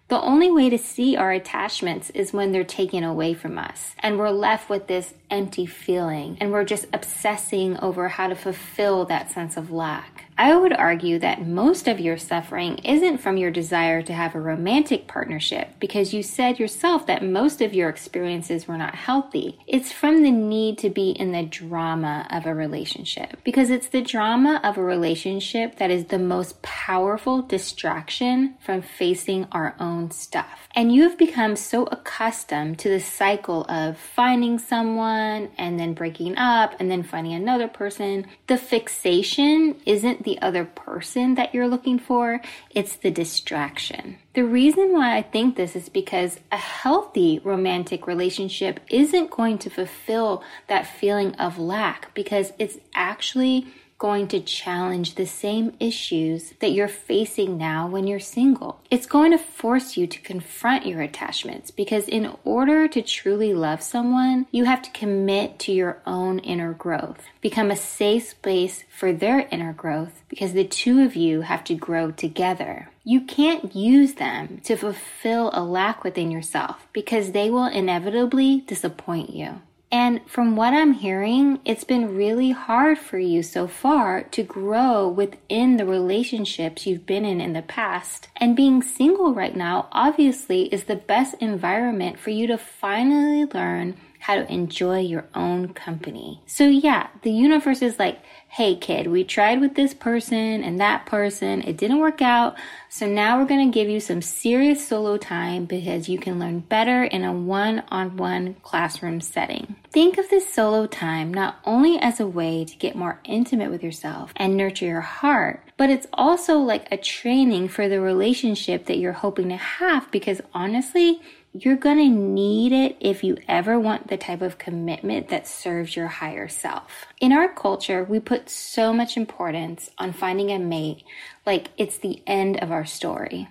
The 0.09 0.19
only 0.19 0.51
way 0.51 0.71
to 0.71 0.79
see 0.79 1.15
our 1.15 1.31
attachments 1.31 2.09
is 2.11 2.33
when 2.33 2.53
they're 2.53 2.65
taken 2.65 3.05
away 3.05 3.35
from 3.35 3.59
us 3.59 3.95
and 3.99 4.19
we're 4.19 4.31
left 4.31 4.71
with 4.71 4.87
this 4.87 5.13
empty 5.29 5.67
feeling 5.67 6.39
and 6.41 6.53
we're 6.53 6.65
just 6.65 6.87
obsessing 6.95 7.77
over 7.81 8.09
how 8.09 8.29
to 8.29 8.35
fulfill 8.35 9.05
that 9.07 9.31
sense 9.31 9.59
of 9.59 9.71
lack. 9.71 10.26
I 10.39 10.55
would 10.55 10.75
argue 10.75 11.19
that 11.21 11.47
most 11.47 11.89
of 11.89 11.99
your 11.99 12.19
suffering 12.19 12.77
isn't 12.79 13.19
from 13.19 13.39
your 13.39 13.51
desire 13.51 14.03
to 14.03 14.13
have 14.13 14.35
a 14.35 14.41
romantic 14.41 15.07
partnership 15.07 15.71
because 15.81 16.13
you 16.13 16.23
said 16.23 16.59
yourself 16.59 17.07
that 17.07 17.25
most 17.25 17.63
of 17.63 17.73
your 17.73 17.89
experiences 17.89 18.69
were 18.69 18.77
not 18.77 18.95
healthy. 18.95 19.59
It's 19.67 19.93
from 19.93 20.23
the 20.23 20.31
need 20.31 20.77
to 20.79 20.91
be 20.91 21.11
in 21.11 21.33
the 21.33 21.45
drama 21.45 22.27
of 22.31 22.45
a 22.45 22.55
relationship 22.55 23.39
because 23.45 23.71
it's 23.71 23.89
the 23.89 24.03
drama 24.03 24.61
of 24.63 24.77
a 24.77 24.83
relationship 24.83 25.77
that 25.77 25.91
is 25.91 26.07
the 26.07 26.19
most 26.19 26.61
powerful 26.61 27.41
distraction 27.41 28.57
from 28.61 28.83
facing 28.83 29.47
our 29.53 29.75
own 29.81 30.11
stuff. 30.11 30.69
And 30.75 30.95
you 30.95 31.05
have 31.05 31.17
become 31.17 31.57
so 31.57 31.85
accustomed 31.85 32.79
to 32.81 32.91
the 32.91 33.01
cycle 33.01 33.65
of 33.71 33.97
finding 33.97 34.59
someone 34.59 35.49
and 35.57 35.81
then 35.81 35.95
breaking 35.95 36.37
up 36.37 36.75
and 36.79 36.91
then 36.91 37.03
finding 37.03 37.33
another 37.33 37.69
person. 37.69 38.27
The 38.49 38.59
fixation 38.59 39.77
isn't 39.87 40.26
the 40.27 40.43
other 40.43 40.67
person 40.67 41.37
that 41.37 41.55
you're 41.55 41.69
looking 41.69 41.99
for, 41.99 42.43
it's 42.71 42.97
the 42.97 43.11
distraction. 43.11 44.19
The 44.35 44.45
reason 44.45 44.93
why 44.93 45.17
I 45.17 45.23
think 45.23 45.57
this 45.57 45.75
is 45.75 45.89
because 45.89 46.39
a 46.53 46.59
healthy 46.59 47.41
romantic 47.43 48.07
relationship 48.07 48.81
isn't 48.91 49.31
going 49.31 49.57
to 49.59 49.71
fulfill 49.71 50.43
that 50.67 50.87
feeling 50.87 51.35
of 51.37 51.59
lack 51.59 52.13
because 52.13 52.53
it's 52.59 52.77
actually 52.95 53.69
going 53.99 54.29
to 54.29 54.41
challenge 54.41 55.15
the 55.15 55.27
same 55.27 55.73
issues 55.81 56.53
that 56.61 56.73
you're 56.73 56.89
facing 56.89 57.57
now 57.57 57.87
when 57.87 58.07
you're 58.07 58.21
single. 58.21 58.81
It's 58.91 59.07
going 59.07 59.33
to 59.33 59.39
force 59.39 59.97
you 59.97 60.07
to 60.07 60.21
confront 60.21 60.87
your 60.87 61.01
attachments 61.01 61.71
because 61.71 62.07
in 62.09 62.35
order 62.45 62.89
to 62.89 63.03
truly 63.03 63.55
love 63.55 63.83
someone, 63.83 64.47
you 64.51 64.65
have 64.65 64.83
to 64.83 64.91
commit 64.91 65.59
to 65.61 65.73
your 65.73 66.03
own 66.07 66.39
inner 66.41 66.73
growth, 66.73 67.25
become 67.41 67.71
a 67.71 67.77
safe 67.77 68.31
space 68.31 68.85
for 68.91 69.13
their 69.13 69.49
inner 69.51 69.73
growth 69.73 70.23
because 70.29 70.53
the 70.53 70.65
two 70.65 71.03
of 71.03 71.17
you 71.17 71.43
have 71.43 71.65
to 71.65 71.75
grow 71.75 72.11
together. 72.11 72.91
You 73.05 73.21
can't 73.21 73.75
use 73.75 74.15
them 74.15 74.61
to 74.65 74.77
fulfill 74.77 75.51
a 75.53 75.63
lack 75.63 76.03
within 76.03 76.31
yourself 76.31 76.87
because 76.93 77.33
they 77.33 77.51
will 77.51 77.67
inevitably 77.67 78.63
disappoint 78.67 79.31
you. 79.31 79.63
And 79.91 80.21
from 80.29 80.57
what 80.57 80.75
I'm 80.75 80.95
hearing, 80.95 81.61
it's 81.65 81.85
been 81.85 82.17
really 82.17 82.51
hard 82.51 82.99
for 82.99 83.19
you 83.19 83.43
so 83.43 83.69
far 83.69 84.25
to 84.25 84.43
grow 84.43 85.09
within 85.09 85.77
the 85.77 85.87
relationships 85.87 86.87
you've 86.87 87.07
been 87.07 87.25
in 87.25 87.41
in 87.41 87.53
the 87.53 87.63
past. 87.63 88.29
And 88.37 88.57
being 88.57 88.83
single 88.83 89.33
right 89.33 89.55
now 89.55 89.89
obviously 89.93 90.65
is 90.75 90.85
the 90.85 90.97
best 90.97 91.35
environment 91.41 92.19
for 92.19 92.31
you 92.31 92.47
to 92.49 92.59
finally 92.59 93.45
learn 93.45 93.97
how 94.19 94.35
to 94.37 94.53
enjoy 94.53 95.01
your 95.01 95.27
own 95.35 95.73
company. 95.75 96.43
So 96.47 96.67
yeah, 96.67 97.09
the 97.23 97.31
universe 97.31 97.83
is 97.83 97.99
like, 97.99 98.19
hey 98.49 98.77
kid, 98.77 99.07
we 99.07 99.25
tried 99.25 99.61
with 99.61 99.75
this 99.75 99.93
person 99.93 100.65
and 100.65 100.81
that 100.81 101.07
person, 101.07 101.63
it 101.63 101.77
didn't 101.77 101.99
work 101.99 102.23
out. 102.23 102.57
So 102.89 103.07
now 103.07 103.39
we're 103.39 103.47
going 103.47 103.71
to 103.71 103.75
give 103.75 103.89
you 103.89 104.01
some 104.01 104.23
serious 104.23 104.87
solo 104.87 105.19
time 105.19 105.67
because 105.67 106.09
you 106.09 106.19
can 106.19 106.39
learn 106.39 106.61
better 106.61 107.05
in 107.05 107.25
a 107.25 107.33
one 107.33 107.83
on 107.89 108.17
one 108.17 108.55
classroom 108.63 109.21
setting. 109.21 109.77
Think 109.93 110.17
of 110.17 110.31
this 110.31 110.53
solo 110.53 110.87
time 110.87 111.35
not 111.35 111.59
only 111.65 111.99
as 111.99 112.21
a 112.21 112.27
way 112.27 112.65
to 112.65 112.77
get 112.77 112.97
more 112.97 113.21
intimate 113.25 113.71
with 113.71 113.83
yourself 113.83 114.33
and 114.37 114.57
nurture 114.57 114.87
your 114.87 115.01
heart, 115.03 115.63
but 115.77 115.91
it's 115.91 116.07
also 116.13 116.59
like 116.59 116.89
a 116.91 116.97
training 116.97 117.69
for 117.69 117.89
the 117.89 118.01
relationship 118.01 118.87
that 118.87 118.99
you're 118.99 119.13
hoping 119.13 119.51
to 119.51 119.57
have 119.57 120.11
because 120.11 120.41
honestly, 120.55 121.21
you're 121.65 121.77
going 121.77 121.99
to 121.99 122.09
need 122.09 122.73
it 122.73 122.97
if 123.01 123.25
you 123.25 123.39
ever 123.49 123.79
want 123.81 124.09
the 124.09 124.17
type 124.17 124.43
of 124.43 124.59
commitment 124.59 125.29
that 125.29 125.49
serves 125.49 125.97
your 125.97 126.09
higher 126.09 126.49
self. 126.49 127.07
In 127.21 127.33
our 127.33 127.49
culture, 127.49 128.05
we 128.05 128.21
put 128.21 128.51
so 128.51 128.93
much 128.93 129.17
importance 129.17 129.91
on 129.97 130.13
finding 130.13 130.51
a 130.51 130.59
mate 130.59 131.03
like 131.47 131.69
it's 131.79 131.99
the 131.99 132.23
end 132.27 132.59
of 132.63 132.71
our 132.71 132.85
story. 132.85 133.49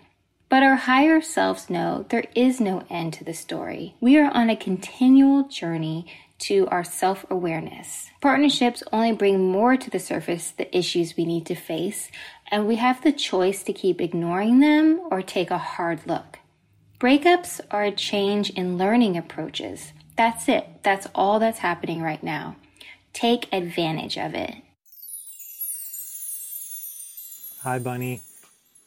But 0.49 0.61
our 0.61 0.75
higher 0.75 1.21
selves 1.21 1.69
know 1.69 2.05
there 2.09 2.25
is 2.35 2.61
no 2.61 2.83
end 2.89 3.13
to 3.13 3.23
the 3.23 3.33
story. 3.33 3.95
We 3.99 4.17
are 4.19 4.31
on 4.31 4.49
a 4.49 4.55
continual 4.55 5.47
journey 5.47 6.05
to 6.37 6.67
our 6.67 6.83
self 6.83 7.25
awareness. 7.29 8.11
Partnerships 8.21 8.83
only 8.93 9.13
bring 9.13 9.51
more 9.51 9.77
to 9.77 9.89
the 9.89 9.99
surface 9.99 10.51
the 10.51 10.75
issues 10.77 11.17
we 11.17 11.25
need 11.25 11.45
to 11.47 11.55
face, 11.55 12.11
and 12.51 12.67
we 12.67 12.75
have 12.75 13.01
the 13.01 13.11
choice 13.11 13.63
to 13.63 13.73
keep 13.73 13.99
ignoring 13.99 14.59
them 14.59 15.01
or 15.09 15.21
take 15.21 15.49
a 15.49 15.57
hard 15.57 16.05
look. 16.05 16.39
Breakups 16.99 17.59
are 17.71 17.83
a 17.83 17.91
change 17.91 18.51
in 18.51 18.77
learning 18.77 19.17
approaches. 19.17 19.91
That's 20.15 20.47
it. 20.47 20.81
That's 20.81 21.07
all 21.13 21.39
that's 21.39 21.59
happening 21.59 22.01
right 22.01 22.23
now. 22.23 22.55
Take 23.11 23.51
advantage 23.51 24.17
of 24.17 24.33
it. 24.33 24.55
Hi, 27.63 27.79
Bunny. 27.79 28.21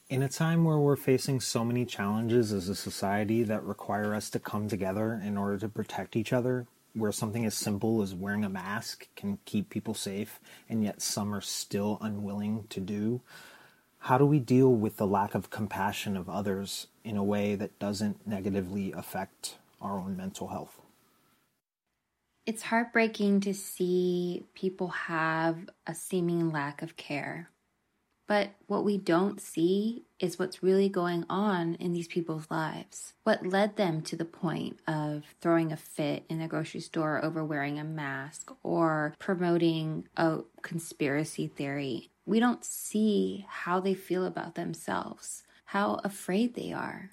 In 0.09 0.23
a 0.23 0.29
time 0.29 0.65
where 0.65 0.79
we're 0.79 0.97
facing 0.97 1.41
so 1.41 1.67
many 1.67 1.85
challenges 1.85 2.51
as 2.51 2.71
a 2.71 2.75
society 2.75 3.43
that 3.43 3.63
require 3.63 4.15
us 4.15 4.31
to 4.31 4.39
come 4.39 4.69
together 4.69 5.21
in 5.23 5.37
order 5.37 5.59
to 5.59 5.69
protect 5.69 6.17
each 6.17 6.33
other, 6.33 6.67
where 6.95 7.13
something 7.13 7.45
as 7.45 7.55
simple 7.55 8.01
as 8.01 8.15
wearing 8.15 8.43
a 8.43 8.49
mask 8.49 9.07
can 9.17 9.39
keep 9.45 9.69
people 9.69 9.93
safe, 9.93 10.41
and 10.67 10.83
yet 10.83 11.03
some 11.03 11.35
are 11.35 11.43
still 11.43 11.99
unwilling 12.01 12.65
to 12.71 12.81
do, 12.81 13.21
how 14.03 14.17
do 14.17 14.25
we 14.25 14.39
deal 14.39 14.73
with 14.73 14.97
the 14.97 15.07
lack 15.07 15.35
of 15.35 15.51
compassion 15.51 16.17
of 16.17 16.29
others 16.29 16.87
in 17.09 17.17
a 17.17 17.25
way 17.25 17.55
that 17.55 17.79
doesn't 17.79 18.27
negatively 18.27 18.93
affect 18.93 19.57
our 19.81 19.99
own 19.99 20.15
mental 20.15 20.49
health? 20.49 20.79
It's 22.45 22.63
heartbreaking 22.63 23.41
to 23.41 23.55
see 23.55 24.45
people 24.55 24.89
have 24.89 25.71
a 25.87 25.95
seeming 25.95 26.53
lack 26.53 26.83
of 26.83 26.97
care. 26.97 27.49
But 28.27 28.51
what 28.67 28.85
we 28.85 28.99
don't 28.99 29.41
see 29.41 30.05
is 30.21 30.39
what's 30.39 30.63
really 30.63 30.91
going 30.91 31.25
on 31.31 31.77
in 31.77 31.93
these 31.93 32.09
people's 32.09 32.51
lives. 32.51 33.15
What 33.25 33.47
led 33.47 33.77
them 33.77 34.03
to 34.03 34.17
the 34.17 34.27
point 34.27 34.81
of 34.87 35.25
throwing 35.41 35.73
a 35.73 35.79
fit 35.79 36.25
in 36.29 36.43
a 36.43 36.49
grocery 36.49 36.81
store 36.81 37.25
over 37.25 37.43
wearing 37.43 37.79
a 37.79 37.85
mask 37.85 38.53
or 38.63 39.15
promoting 39.19 40.07
a 40.19 40.41
conspiracy 40.61 41.47
theory 41.47 42.11
we 42.29 42.41
don't 42.41 42.63
see 42.63 43.47
how 43.49 43.81
they 43.81 43.95
feel 43.95 44.27
about 44.27 44.55
themselves, 44.55 45.45
how 45.69 46.01
afraid 46.03 46.55
they 46.55 46.73
are. 46.73 47.11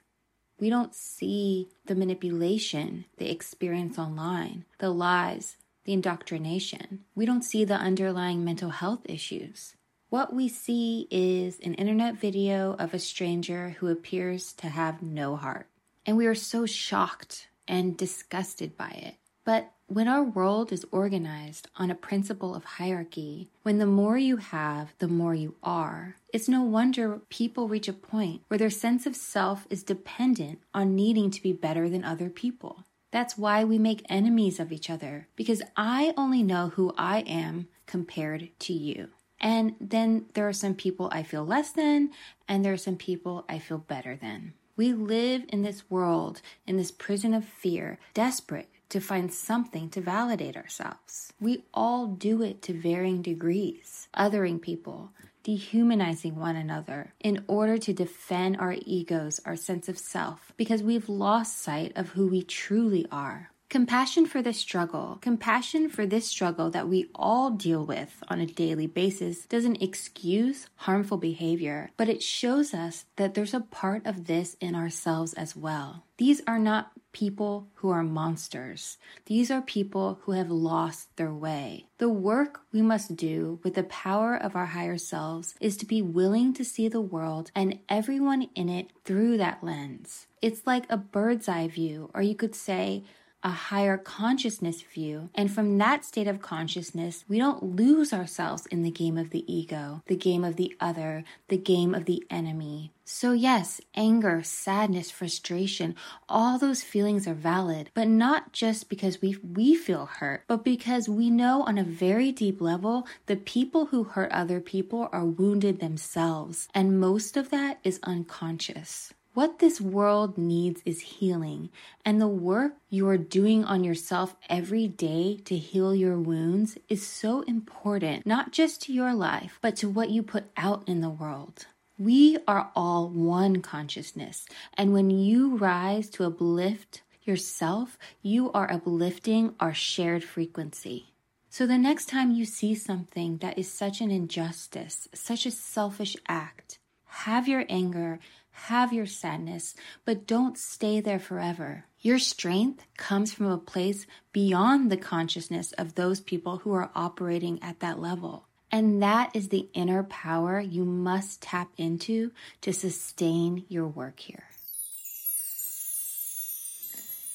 We 0.62 0.70
don't 0.70 0.96
see 0.96 1.68
the 1.88 1.96
manipulation 1.96 3.04
they 3.18 3.26
experience 3.26 4.00
online, 4.00 4.64
the 4.80 4.92
lies, 4.92 5.58
the 5.84 5.92
indoctrination. 5.92 7.02
We 7.16 7.26
don't 7.26 7.44
see 7.44 7.66
the 7.66 7.76
underlying 7.76 8.46
mental 8.46 8.70
health 8.70 9.02
issues. 9.04 9.76
What 10.10 10.34
we 10.34 10.48
see 10.48 11.10
is 11.12 11.60
an 11.60 11.74
internet 11.74 12.16
video 12.16 12.78
of 12.80 12.94
a 12.94 13.00
stranger 13.00 13.76
who 13.80 13.90
appears 13.90 14.54
to 14.54 14.70
have 14.70 15.02
no 15.02 15.36
heart. 15.36 15.68
And 16.06 16.16
we 16.16 16.26
are 16.26 16.34
so 16.34 16.66
shocked 16.66 17.50
and 17.68 17.98
disgusted 17.98 18.78
by 18.78 18.92
it. 18.92 19.16
But 19.46 19.72
when 19.88 20.08
our 20.08 20.24
world 20.24 20.72
is 20.72 20.86
organized 20.92 21.68
on 21.76 21.92
a 21.92 21.96
principle 21.96 22.56
of 22.56 22.64
hierarchy, 22.64 23.52
when 23.62 23.78
the 23.78 23.86
more 23.86 24.18
you 24.18 24.38
have, 24.38 24.94
the 24.98 25.08
more 25.08 25.36
you 25.36 25.56
are, 25.62 26.16
it's 26.34 26.50
no 26.50 26.64
wonder 26.64 27.22
people 27.30 27.68
reach 27.68 27.88
a 27.88 27.94
point 27.94 28.42
where 28.48 28.58
their 28.58 28.72
sense 28.72 29.06
of 29.06 29.16
self 29.16 29.68
is 29.70 29.84
dependent 29.84 30.60
on 30.74 30.96
needing 30.96 31.30
to 31.30 31.42
be 31.42 31.54
better 31.54 31.88
than 31.88 32.04
other 32.04 32.30
people. 32.30 32.86
That's 33.12 33.38
why 33.38 33.64
we 33.64 33.78
make 33.78 34.04
enemies 34.10 34.60
of 34.60 34.72
each 34.72 34.90
other, 34.90 35.28
because 35.36 35.62
I 35.78 36.14
only 36.18 36.42
know 36.42 36.70
who 36.70 36.94
I 36.98 37.20
am 37.20 37.68
compared 37.86 38.50
to 38.62 38.74
you. 38.74 39.10
And 39.40 39.76
then 39.80 40.26
there 40.34 40.48
are 40.48 40.54
some 40.54 40.74
people 40.74 41.10
I 41.12 41.22
feel 41.22 41.46
less 41.46 41.72
than, 41.72 42.10
and 42.48 42.66
there 42.66 42.74
are 42.74 42.78
some 42.78 42.98
people 42.98 43.46
I 43.48 43.60
feel 43.60 43.78
better 43.78 44.16
than. 44.16 44.54
We 44.76 44.92
live 44.92 45.44
in 45.50 45.62
this 45.62 45.90
world, 45.90 46.42
in 46.66 46.76
this 46.76 46.92
prison 46.92 47.34
of 47.34 47.46
fear, 47.46 48.00
desperate 48.14 48.70
to 48.90 49.00
find 49.00 49.34
something 49.34 49.90
to 49.90 50.02
validate 50.02 50.58
ourselves. 50.58 51.34
We 51.40 51.64
all 51.74 52.08
do 52.08 52.42
it 52.42 52.62
to 52.64 52.74
varying 52.74 53.22
degrees, 53.22 54.08
othering 54.16 54.62
people, 54.62 55.12
dehumanizing 55.44 56.36
one 56.36 56.56
another 56.56 57.14
in 57.20 57.44
order 57.48 57.78
to 57.78 57.94
defend 57.94 58.58
our 58.58 58.76
egos, 58.86 59.40
our 59.46 59.56
sense 59.56 59.88
of 59.88 59.98
self, 59.98 60.52
because 60.58 60.82
we've 60.82 61.08
lost 61.08 61.62
sight 61.62 61.92
of 61.96 62.10
who 62.10 62.28
we 62.28 62.42
truly 62.42 63.06
are. 63.12 63.52
Compassion 63.70 64.26
for 64.26 64.42
this 64.42 64.58
struggle, 64.58 65.18
compassion 65.22 65.90
for 65.90 66.06
this 66.06 66.28
struggle 66.28 66.70
that 66.70 66.88
we 66.88 67.10
all 67.14 67.50
deal 67.50 67.84
with 67.84 68.24
on 68.28 68.40
a 68.40 68.46
daily 68.46 68.88
basis 68.88 69.46
doesn't 69.48 69.82
excuse 69.82 70.68
harmful 70.76 71.18
behavior, 71.18 71.90
but 71.98 72.08
it 72.08 72.24
shows 72.24 72.74
us 72.74 73.06
that 73.18 73.34
there's 73.34 73.54
a 73.54 73.60
part 73.60 74.06
of 74.06 74.26
this 74.26 74.56
in 74.62 74.76
ourselves 74.76 75.34
as 75.34 75.56
well. 75.56 76.06
These 76.18 76.42
are 76.48 76.60
not 76.60 76.92
people 77.16 77.70
who 77.76 77.90
are 77.90 78.04
monsters. 78.04 78.98
These 79.26 79.50
are 79.50 79.62
people 79.62 80.20
who 80.24 80.34
have 80.34 80.52
lost 80.52 81.16
their 81.16 81.32
way. 81.32 81.88
The 81.98 82.10
work 82.10 82.60
we 82.74 82.82
must 82.82 83.16
do 83.16 83.60
with 83.64 83.76
the 83.76 83.84
power 83.84 84.36
of 84.36 84.54
our 84.54 84.66
higher 84.66 84.98
selves 84.98 85.56
is 85.62 85.78
to 85.78 85.86
be 85.86 86.02
willing 86.02 86.54
to 86.56 86.66
see 86.66 86.90
the 86.90 87.00
world 87.00 87.52
and 87.56 87.80
everyone 87.88 88.50
in 88.54 88.68
it 88.68 88.92
through 89.06 89.38
that 89.38 89.64
lens. 89.64 90.28
It's 90.42 90.68
like 90.68 90.86
a 90.90 90.98
bird's 90.98 91.48
eye 91.48 91.70
view, 91.70 92.12
or 92.14 92.22
you 92.22 92.36
could 92.36 92.54
say, 92.54 93.06
a 93.46 93.50
higher 93.50 93.96
consciousness 93.96 94.82
view. 94.82 95.30
And 95.36 95.52
from 95.52 95.78
that 95.78 96.04
state 96.04 96.28
of 96.28 96.42
consciousness, 96.42 97.24
we 97.28 97.38
don't 97.38 97.76
lose 97.76 98.12
ourselves 98.12 98.66
in 98.66 98.82
the 98.82 98.90
game 98.90 99.20
of 99.20 99.30
the 99.30 99.46
ego, 99.52 100.02
the 100.08 100.16
game 100.16 100.44
of 100.44 100.56
the 100.56 100.76
other, 100.80 101.24
the 101.50 101.58
game 101.58 101.94
of 101.94 102.06
the 102.06 102.26
enemy. 102.32 102.92
So, 103.04 103.34
yes, 103.34 103.80
anger, 103.94 104.42
sadness, 104.42 105.12
frustration, 105.12 105.94
all 106.28 106.58
those 106.58 106.82
feelings 106.82 107.28
are 107.28 107.36
valid, 107.36 107.92
but 107.94 108.08
not 108.08 108.52
just 108.52 108.90
because 108.90 109.22
we, 109.22 109.38
we 109.44 109.76
feel 109.76 110.08
hurt, 110.08 110.44
but 110.48 110.64
because 110.64 111.08
we 111.08 111.30
know 111.30 111.62
on 111.62 111.78
a 111.78 111.84
very 111.84 112.32
deep 112.32 112.60
level 112.60 113.06
the 113.28 113.36
people 113.36 113.86
who 113.86 114.06
hurt 114.06 114.32
other 114.32 114.60
people 114.60 115.08
are 115.12 115.24
wounded 115.24 115.80
themselves. 115.80 116.68
And 116.74 117.00
most 117.00 117.38
of 117.38 117.52
that 117.52 117.78
is 117.84 118.00
unconscious. 118.02 119.14
What 119.36 119.60
this 119.60 119.82
world 119.82 120.38
needs 120.38 120.82
is 120.86 121.02
healing, 121.02 121.70
and 122.06 122.22
the 122.22 122.28
work 122.28 122.76
you 122.90 123.06
are 123.10 123.18
doing 123.18 123.66
on 123.66 123.84
yourself 123.84 124.34
every 124.48 124.88
day 124.88 125.42
to 125.44 125.58
heal 125.58 125.94
your 125.94 126.18
wounds 126.18 126.78
is 126.88 127.06
so 127.06 127.42
important, 127.42 128.26
not 128.26 128.54
just 128.54 128.84
to 128.84 128.94
your 128.94 129.14
life, 129.14 129.60
but 129.62 129.76
to 129.76 129.90
what 129.90 130.10
you 130.10 130.24
put 130.24 130.46
out 130.56 130.88
in 130.88 131.02
the 131.02 131.10
world. 131.10 131.66
We 132.00 132.38
are 132.48 132.72
all 132.78 133.10
one 133.10 133.62
consciousness, 133.62 134.46
and 134.76 134.94
when 134.94 135.10
you 135.10 135.58
rise 135.58 136.10
to 136.12 136.24
uplift 136.24 137.02
yourself, 137.24 137.98
you 138.22 138.54
are 138.54 138.72
uplifting 138.72 139.54
our 139.60 139.74
shared 139.74 140.24
frequency. 140.24 141.12
So 141.50 141.68
the 141.68 141.78
next 141.78 142.06
time 142.06 142.32
you 142.32 142.46
see 142.46 142.74
something 142.74 143.40
that 143.40 143.60
is 143.60 143.70
such 143.70 144.00
an 144.00 144.12
injustice, 144.12 145.10
such 145.14 145.46
a 145.46 145.52
selfish 145.52 146.16
act, 146.26 146.80
have 147.08 147.50
your 147.50 147.66
anger 147.68 148.20
have 148.56 148.94
your 148.94 149.06
sadness, 149.06 149.76
but 150.06 150.26
don't 150.26 150.58
stay 150.58 151.02
there 151.02 151.20
forever. 151.20 151.86
Your 152.00 152.20
strength 152.20 152.86
comes 152.98 153.34
from 153.34 153.48
a 153.48 153.58
place 153.58 154.06
beyond 154.32 154.90
the 154.90 154.98
consciousness 154.98 155.74
of 155.74 155.96
those 155.96 156.22
people 156.22 156.58
who 156.58 156.74
are 156.74 156.90
operating 156.96 157.62
at 157.62 157.82
that 157.82 158.00
level. 158.00 158.48
And 158.72 159.02
that 159.02 159.36
is 159.36 159.50
the 159.50 159.68
inner 159.74 160.04
power 160.04 160.60
you 160.60 160.86
must 160.86 161.42
tap 161.42 161.70
into 161.78 162.32
to 162.62 162.72
sustain 162.74 163.66
your 163.68 163.88
work 163.88 164.20
here. 164.20 164.46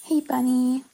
Hey, 0.05 0.21
Bunny. 0.21 0.85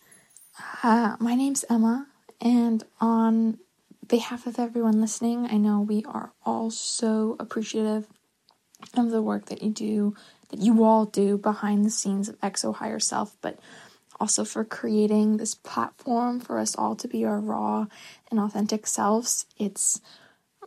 Uh, 0.82 1.16
my 1.20 1.34
name's 1.34 1.64
Emma, 1.70 2.06
and 2.40 2.84
on 3.00 3.58
behalf 4.06 4.46
of 4.46 4.58
everyone 4.58 5.00
listening, 5.00 5.46
I 5.46 5.56
know 5.56 5.80
we 5.80 6.04
are 6.04 6.32
all 6.44 6.70
so 6.70 7.36
appreciative 7.38 8.06
of 8.96 9.10
the 9.10 9.22
work 9.22 9.46
that 9.46 9.62
you 9.62 9.70
do, 9.70 10.14
that 10.50 10.60
you 10.60 10.84
all 10.84 11.06
do 11.06 11.38
behind 11.38 11.84
the 11.84 11.90
scenes 11.90 12.28
of 12.28 12.40
XO 12.40 12.74
Higher 12.74 13.00
Self, 13.00 13.36
but 13.40 13.58
also 14.20 14.44
for 14.44 14.64
creating 14.64 15.36
this 15.36 15.54
platform 15.54 16.40
for 16.40 16.58
us 16.58 16.74
all 16.76 16.96
to 16.96 17.08
be 17.08 17.24
our 17.24 17.38
raw 17.38 17.86
and 18.30 18.40
authentic 18.40 18.86
selves. 18.86 19.46
It's 19.58 20.00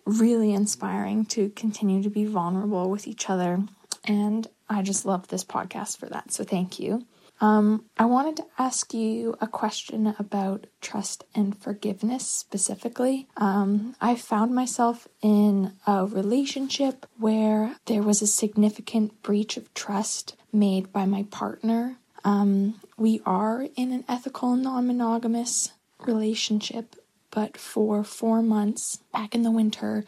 really 0.05 0.53
inspiring 0.53 1.25
to 1.25 1.49
continue 1.49 2.03
to 2.03 2.09
be 2.09 2.25
vulnerable 2.25 2.89
with 2.89 3.07
each 3.07 3.29
other. 3.29 3.63
And 4.05 4.47
I 4.67 4.81
just 4.81 5.05
love 5.05 5.27
this 5.27 5.43
podcast 5.43 5.97
for 5.97 6.07
that. 6.07 6.31
So 6.31 6.43
thank 6.43 6.79
you. 6.79 7.05
Um, 7.41 7.85
I 7.97 8.05
wanted 8.05 8.37
to 8.37 8.45
ask 8.57 8.93
you 8.93 9.35
a 9.39 9.47
question 9.47 10.13
about 10.19 10.67
trust 10.81 11.23
and 11.33 11.57
forgiveness 11.57 12.27
specifically. 12.27 13.27
Um, 13.37 13.95
I 14.01 14.15
found 14.15 14.53
myself 14.53 15.07
in 15.21 15.73
a 15.87 16.05
relationship 16.05 17.05
where 17.17 17.75
there 17.85 18.01
was 18.01 18.21
a 18.21 18.27
significant 18.27 19.21
breach 19.23 19.55
of 19.57 19.73
trust 19.73 20.35
made 20.51 20.91
by 20.91 21.05
my 21.05 21.23
partner. 21.31 21.97
Um, 22.25 22.75
we 22.97 23.21
are 23.25 23.67
in 23.75 23.93
an 23.93 24.03
ethical, 24.09 24.55
non 24.55 24.87
monogamous 24.87 25.71
relationship, 26.05 26.95
but 27.31 27.57
for 27.57 28.03
four 28.03 28.41
months 28.41 28.97
back 29.13 29.33
in 29.33 29.43
the 29.43 29.51
winter, 29.51 30.03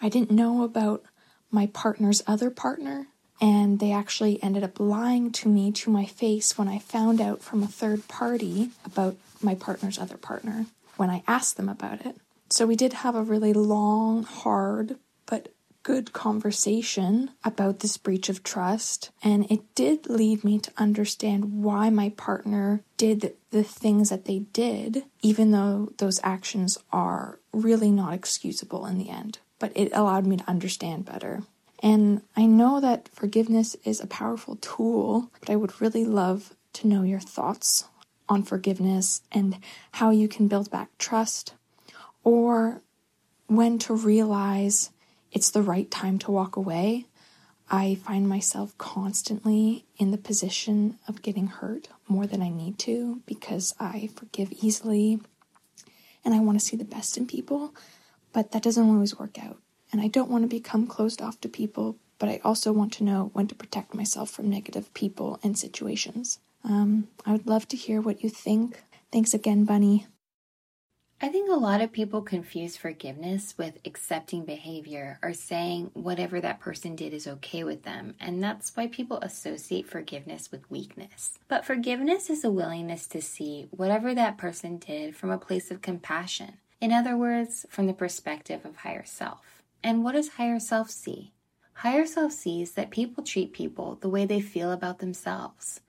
I 0.00 0.08
didn't 0.08 0.32
know 0.32 0.64
about 0.64 1.04
my 1.50 1.66
partner's 1.66 2.22
other 2.26 2.50
partner 2.50 3.06
and 3.44 3.78
they 3.78 3.92
actually 3.92 4.42
ended 4.42 4.64
up 4.64 4.80
lying 4.80 5.30
to 5.30 5.50
me 5.50 5.70
to 5.70 5.90
my 5.90 6.06
face 6.06 6.56
when 6.56 6.66
I 6.66 6.78
found 6.78 7.20
out 7.20 7.42
from 7.42 7.62
a 7.62 7.66
third 7.66 8.08
party 8.08 8.70
about 8.86 9.16
my 9.42 9.54
partner's 9.54 9.98
other 9.98 10.16
partner 10.16 10.64
when 10.96 11.10
I 11.10 11.22
asked 11.28 11.58
them 11.58 11.68
about 11.68 12.06
it. 12.06 12.16
So 12.48 12.64
we 12.64 12.74
did 12.74 12.94
have 12.94 13.14
a 13.14 13.22
really 13.22 13.52
long, 13.52 14.22
hard, 14.22 14.96
but 15.26 15.52
good 15.82 16.14
conversation 16.14 17.32
about 17.44 17.80
this 17.80 17.98
breach 17.98 18.30
of 18.30 18.42
trust. 18.42 19.10
And 19.22 19.44
it 19.50 19.74
did 19.74 20.08
lead 20.08 20.42
me 20.42 20.58
to 20.60 20.72
understand 20.78 21.62
why 21.62 21.90
my 21.90 22.14
partner 22.16 22.82
did 22.96 23.34
the 23.50 23.62
things 23.62 24.08
that 24.08 24.24
they 24.24 24.38
did, 24.38 25.04
even 25.20 25.50
though 25.50 25.92
those 25.98 26.18
actions 26.24 26.78
are 26.94 27.40
really 27.52 27.90
not 27.90 28.14
excusable 28.14 28.86
in 28.86 28.96
the 28.96 29.10
end. 29.10 29.40
But 29.58 29.72
it 29.74 29.92
allowed 29.92 30.24
me 30.24 30.38
to 30.38 30.48
understand 30.48 31.04
better. 31.04 31.42
And 31.84 32.22
I 32.34 32.46
know 32.46 32.80
that 32.80 33.10
forgiveness 33.12 33.76
is 33.84 34.00
a 34.00 34.06
powerful 34.06 34.56
tool, 34.56 35.30
but 35.38 35.50
I 35.50 35.56
would 35.56 35.82
really 35.82 36.06
love 36.06 36.56
to 36.72 36.88
know 36.88 37.02
your 37.02 37.20
thoughts 37.20 37.84
on 38.26 38.42
forgiveness 38.42 39.20
and 39.30 39.58
how 39.92 40.08
you 40.08 40.26
can 40.26 40.48
build 40.48 40.70
back 40.70 40.96
trust 40.96 41.52
or 42.24 42.80
when 43.48 43.78
to 43.80 43.92
realize 43.92 44.92
it's 45.30 45.50
the 45.50 45.60
right 45.60 45.90
time 45.90 46.18
to 46.20 46.30
walk 46.30 46.56
away. 46.56 47.04
I 47.70 47.96
find 47.96 48.26
myself 48.26 48.76
constantly 48.78 49.84
in 49.98 50.10
the 50.10 50.16
position 50.16 50.98
of 51.06 51.20
getting 51.20 51.48
hurt 51.48 51.88
more 52.08 52.26
than 52.26 52.40
I 52.40 52.48
need 52.48 52.78
to 52.80 53.20
because 53.26 53.74
I 53.78 54.08
forgive 54.16 54.52
easily 54.52 55.20
and 56.24 56.32
I 56.32 56.40
want 56.40 56.58
to 56.58 56.64
see 56.64 56.78
the 56.78 56.84
best 56.84 57.18
in 57.18 57.26
people, 57.26 57.74
but 58.32 58.52
that 58.52 58.62
doesn't 58.62 58.88
always 58.88 59.18
work 59.18 59.38
out 59.38 59.58
and 59.94 60.02
I 60.02 60.08
don't 60.08 60.28
want 60.28 60.42
to 60.42 60.48
become 60.48 60.88
closed 60.88 61.22
off 61.22 61.40
to 61.42 61.48
people, 61.48 61.94
but 62.18 62.28
I 62.28 62.40
also 62.42 62.72
want 62.72 62.92
to 62.94 63.04
know 63.04 63.30
when 63.32 63.46
to 63.46 63.54
protect 63.54 63.94
myself 63.94 64.28
from 64.28 64.50
negative 64.50 64.92
people 64.92 65.38
and 65.44 65.56
situations. 65.56 66.40
Um, 66.64 67.06
I 67.24 67.30
would 67.30 67.46
love 67.46 67.68
to 67.68 67.76
hear 67.76 68.00
what 68.00 68.20
you 68.24 68.28
think. 68.28 68.82
Thanks 69.12 69.34
again, 69.34 69.64
Bunny. 69.64 70.08
I 71.22 71.28
think 71.28 71.48
a 71.48 71.54
lot 71.54 71.80
of 71.80 71.92
people 71.92 72.22
confuse 72.22 72.76
forgiveness 72.76 73.54
with 73.56 73.78
accepting 73.84 74.44
behavior 74.44 75.20
or 75.22 75.32
saying 75.32 75.92
whatever 75.94 76.40
that 76.40 76.58
person 76.58 76.96
did 76.96 77.14
is 77.14 77.28
okay 77.28 77.62
with 77.62 77.84
them, 77.84 78.16
and 78.18 78.42
that's 78.42 78.76
why 78.76 78.88
people 78.88 79.18
associate 79.18 79.88
forgiveness 79.88 80.50
with 80.50 80.68
weakness. 80.68 81.38
But 81.46 81.64
forgiveness 81.64 82.30
is 82.30 82.42
a 82.42 82.50
willingness 82.50 83.06
to 83.06 83.22
see 83.22 83.68
whatever 83.70 84.12
that 84.12 84.38
person 84.38 84.78
did 84.78 85.14
from 85.14 85.30
a 85.30 85.38
place 85.38 85.70
of 85.70 85.82
compassion. 85.82 86.54
In 86.80 86.90
other 86.90 87.16
words, 87.16 87.64
from 87.70 87.86
the 87.86 87.94
perspective 87.94 88.64
of 88.64 88.78
higher 88.78 89.04
self. 89.04 89.53
And 89.84 90.02
what 90.02 90.12
does 90.12 90.30
higher 90.30 90.58
self 90.58 90.90
see? 90.90 91.34
Higher 91.74 92.06
self 92.06 92.32
sees 92.32 92.72
that 92.72 92.90
people 92.90 93.22
treat 93.22 93.52
people 93.52 93.96
the 93.96 94.08
way 94.08 94.24
they 94.24 94.40
feel 94.40 94.72
about 94.72 94.98
themselves. 94.98 95.82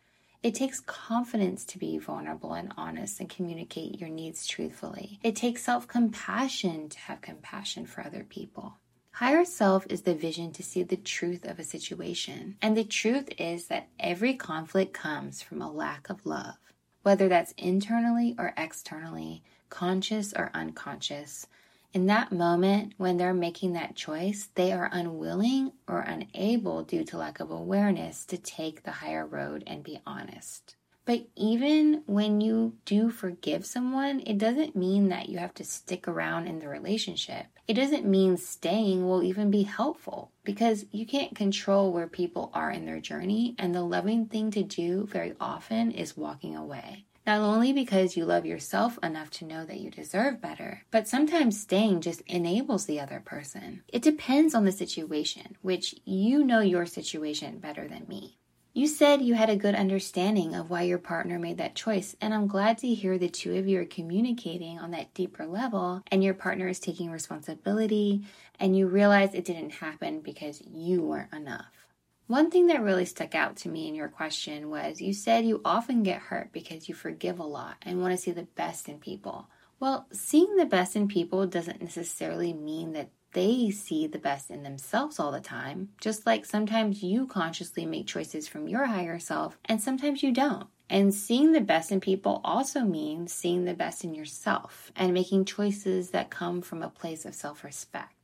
It 0.43 0.53
takes 0.53 0.81
confidence 0.81 1.63
to 1.65 1.79
be 1.79 1.97
vulnerable 1.97 2.53
and 2.53 2.73
honest 2.75 3.21
and 3.21 3.29
communicate 3.29 3.99
your 3.99 4.09
needs 4.09 4.45
truthfully. 4.45 5.19
It 5.23 5.37
takes 5.37 5.63
self 5.63 5.87
compassion 5.87 6.89
to 6.89 6.99
have 6.99 7.21
compassion 7.21 7.85
for 7.85 8.05
other 8.05 8.25
people. 8.27 8.73
Higher 9.13 9.45
self 9.45 9.87
is 9.89 10.01
the 10.01 10.13
vision 10.13 10.51
to 10.51 10.61
see 10.61 10.83
the 10.83 10.97
truth 10.97 11.45
of 11.45 11.57
a 11.57 11.63
situation. 11.63 12.57
And 12.61 12.75
the 12.75 12.83
truth 12.83 13.29
is 13.37 13.67
that 13.67 13.87
every 13.97 14.33
conflict 14.33 14.91
comes 14.91 15.41
from 15.41 15.61
a 15.61 15.71
lack 15.71 16.09
of 16.09 16.25
love, 16.25 16.57
whether 17.03 17.29
that's 17.29 17.53
internally 17.53 18.35
or 18.37 18.53
externally, 18.57 19.41
conscious 19.69 20.33
or 20.33 20.51
unconscious 20.53 21.47
in 21.95 22.07
that 22.07 22.29
moment 22.29 22.93
when 22.97 23.15
they're 23.15 23.33
making 23.33 23.71
that 23.71 23.95
choice, 23.95 24.49
they 24.55 24.73
are 24.73 24.89
unwilling 24.91 25.71
or 25.87 26.01
unable 26.01 26.83
due 26.83 27.05
to 27.05 27.17
lack 27.17 27.39
of 27.39 27.49
awareness 27.49 28.25
to 28.25 28.37
take 28.37 28.83
the 28.83 28.91
higher 28.91 29.25
road 29.25 29.63
and 29.65 29.81
be 29.81 29.97
honest. 30.05 30.75
But 31.05 31.27
even 31.37 32.03
when 32.05 32.41
you 32.41 32.75
do 32.83 33.09
forgive 33.09 33.65
someone, 33.65 34.21
it 34.25 34.37
doesn't 34.37 34.75
mean 34.75 35.07
that 35.07 35.29
you 35.29 35.37
have 35.37 35.53
to 35.53 35.63
stick 35.63 36.05
around 36.05 36.47
in 36.47 36.59
the 36.59 36.67
relationship. 36.67 37.45
It 37.65 37.75
doesn't 37.75 38.05
mean 38.05 38.35
staying 38.35 39.07
will 39.07 39.23
even 39.23 39.49
be 39.49 39.63
helpful 39.63 40.31
because 40.43 40.85
you 40.91 41.05
can't 41.05 41.33
control 41.33 41.93
where 41.93 42.07
people 42.07 42.51
are 42.53 42.71
in 42.71 42.85
their 42.85 42.99
journey, 42.99 43.55
and 43.57 43.73
the 43.73 43.83
loving 43.83 44.25
thing 44.25 44.51
to 44.51 44.63
do 44.63 45.05
very 45.05 45.33
often 45.39 45.91
is 45.91 46.17
walking 46.17 46.57
away. 46.57 47.05
Not 47.25 47.41
only 47.41 47.73
because 47.73 48.15
you 48.15 48.23
love 48.23 48.45
yourself 48.45 48.99
enough 49.01 49.31
to 49.31 49.45
know 49.45 49.65
that 49.65 49.79
you 49.79 49.89
deserve 49.89 50.39
better, 50.39 50.83
but 50.91 51.07
sometimes 51.07 51.59
staying 51.59 52.01
just 52.01 52.21
enables 52.27 52.85
the 52.85 52.99
other 52.99 53.19
person. 53.19 53.81
It 53.87 54.03
depends 54.03 54.53
on 54.53 54.65
the 54.65 54.71
situation, 54.71 55.57
which 55.63 55.95
you 56.05 56.43
know 56.43 56.59
your 56.59 56.85
situation 56.85 57.57
better 57.57 57.87
than 57.87 58.05
me. 58.07 58.37
You 58.73 58.87
said 58.87 59.21
you 59.21 59.35
had 59.35 59.49
a 59.49 59.55
good 59.55 59.73
understanding 59.73 60.53
of 60.53 60.69
why 60.69 60.81
your 60.81 60.97
partner 60.99 61.39
made 61.39 61.57
that 61.57 61.75
choice, 61.75 62.15
and 62.21 62.33
I'm 62.33 62.45
glad 62.45 62.77
to 62.79 62.93
hear 62.93 63.17
the 63.17 63.29
two 63.29 63.55
of 63.55 63.67
you 63.67 63.79
are 63.79 63.85
communicating 63.85 64.77
on 64.77 64.91
that 64.91 65.13
deeper 65.13 65.47
level 65.47 66.03
and 66.11 66.23
your 66.23 66.33
partner 66.33 66.67
is 66.67 66.79
taking 66.79 67.09
responsibility 67.09 68.25
and 68.59 68.77
you 68.77 68.87
realize 68.87 69.33
it 69.33 69.45
didn't 69.45 69.75
happen 69.75 70.19
because 70.19 70.61
you 70.61 71.01
weren't 71.01 71.33
enough. 71.33 71.84
One 72.27 72.49
thing 72.49 72.67
that 72.67 72.81
really 72.81 73.05
stuck 73.05 73.35
out 73.35 73.55
to 73.57 73.69
me 73.69 73.87
in 73.87 73.93
your 73.93 74.07
question 74.07 74.71
was 74.71 74.99
you 74.99 75.13
said 75.13 75.45
you 75.45 75.61
often 75.63 76.01
get 76.01 76.23
hurt 76.23 76.51
because 76.51 76.89
you 76.89 76.95
forgive 76.95 77.37
a 77.37 77.43
lot 77.43 77.75
and 77.83 78.01
want 78.01 78.13
to 78.13 78.17
see 78.17 78.31
the 78.31 78.47
best 78.55 78.89
in 78.89 78.97
people. 78.97 79.47
Well, 79.79 80.07
seeing 80.11 80.55
the 80.55 80.65
best 80.65 80.95
in 80.95 81.07
people 81.07 81.45
doesn't 81.45 81.83
necessarily 81.83 82.51
mean 82.51 82.93
that 82.93 83.11
they 83.33 83.69
see 83.69 84.07
the 84.07 84.17
best 84.17 84.49
in 84.49 84.63
themselves 84.63 85.19
all 85.19 85.31
the 85.31 85.39
time, 85.39 85.89
just 86.01 86.25
like 86.25 86.45
sometimes 86.45 87.03
you 87.03 87.27
consciously 87.27 87.85
make 87.85 88.07
choices 88.07 88.47
from 88.47 88.67
your 88.67 88.85
higher 88.85 89.19
self 89.19 89.59
and 89.65 89.79
sometimes 89.79 90.23
you 90.23 90.31
don't. 90.31 90.67
And 90.89 91.13
seeing 91.13 91.51
the 91.51 91.61
best 91.61 91.91
in 91.91 91.99
people 91.99 92.41
also 92.43 92.79
means 92.79 93.33
seeing 93.33 93.65
the 93.65 93.75
best 93.75 94.03
in 94.03 94.15
yourself 94.15 94.91
and 94.95 95.13
making 95.13 95.45
choices 95.45 96.09
that 96.09 96.31
come 96.31 96.63
from 96.63 96.81
a 96.81 96.89
place 96.89 97.23
of 97.23 97.35
self 97.35 97.63
respect. 97.63 98.14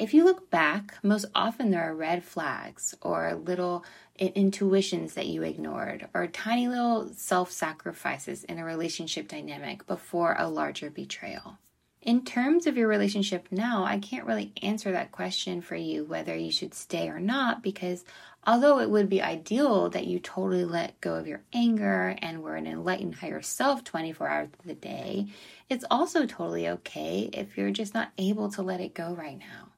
If 0.00 0.14
you 0.14 0.24
look 0.24 0.48
back, 0.48 0.94
most 1.02 1.26
often 1.34 1.70
there 1.70 1.82
are 1.82 1.94
red 1.94 2.24
flags 2.24 2.94
or 3.02 3.34
little 3.34 3.84
intuitions 4.18 5.12
that 5.12 5.26
you 5.26 5.42
ignored 5.42 6.08
or 6.14 6.26
tiny 6.26 6.68
little 6.68 7.10
self 7.12 7.50
sacrifices 7.50 8.42
in 8.44 8.58
a 8.58 8.64
relationship 8.64 9.28
dynamic 9.28 9.86
before 9.86 10.36
a 10.38 10.48
larger 10.48 10.88
betrayal. 10.88 11.58
In 12.00 12.24
terms 12.24 12.66
of 12.66 12.78
your 12.78 12.88
relationship 12.88 13.48
now, 13.50 13.84
I 13.84 13.98
can't 13.98 14.26
really 14.26 14.54
answer 14.62 14.90
that 14.90 15.12
question 15.12 15.60
for 15.60 15.76
you 15.76 16.06
whether 16.06 16.34
you 16.34 16.50
should 16.50 16.72
stay 16.72 17.10
or 17.10 17.20
not 17.20 17.62
because 17.62 18.02
although 18.46 18.78
it 18.78 18.88
would 18.88 19.10
be 19.10 19.20
ideal 19.20 19.90
that 19.90 20.06
you 20.06 20.18
totally 20.18 20.64
let 20.64 20.98
go 21.02 21.16
of 21.16 21.26
your 21.26 21.42
anger 21.52 22.16
and 22.22 22.42
were 22.42 22.56
an 22.56 22.66
enlightened 22.66 23.16
higher 23.16 23.42
self 23.42 23.84
24 23.84 24.28
hours 24.28 24.48
of 24.58 24.64
the 24.64 24.72
day, 24.72 25.26
it's 25.68 25.84
also 25.90 26.24
totally 26.24 26.66
okay 26.70 27.28
if 27.34 27.58
you're 27.58 27.70
just 27.70 27.92
not 27.92 28.12
able 28.16 28.50
to 28.52 28.62
let 28.62 28.80
it 28.80 28.94
go 28.94 29.12
right 29.12 29.38
now 29.38 29.69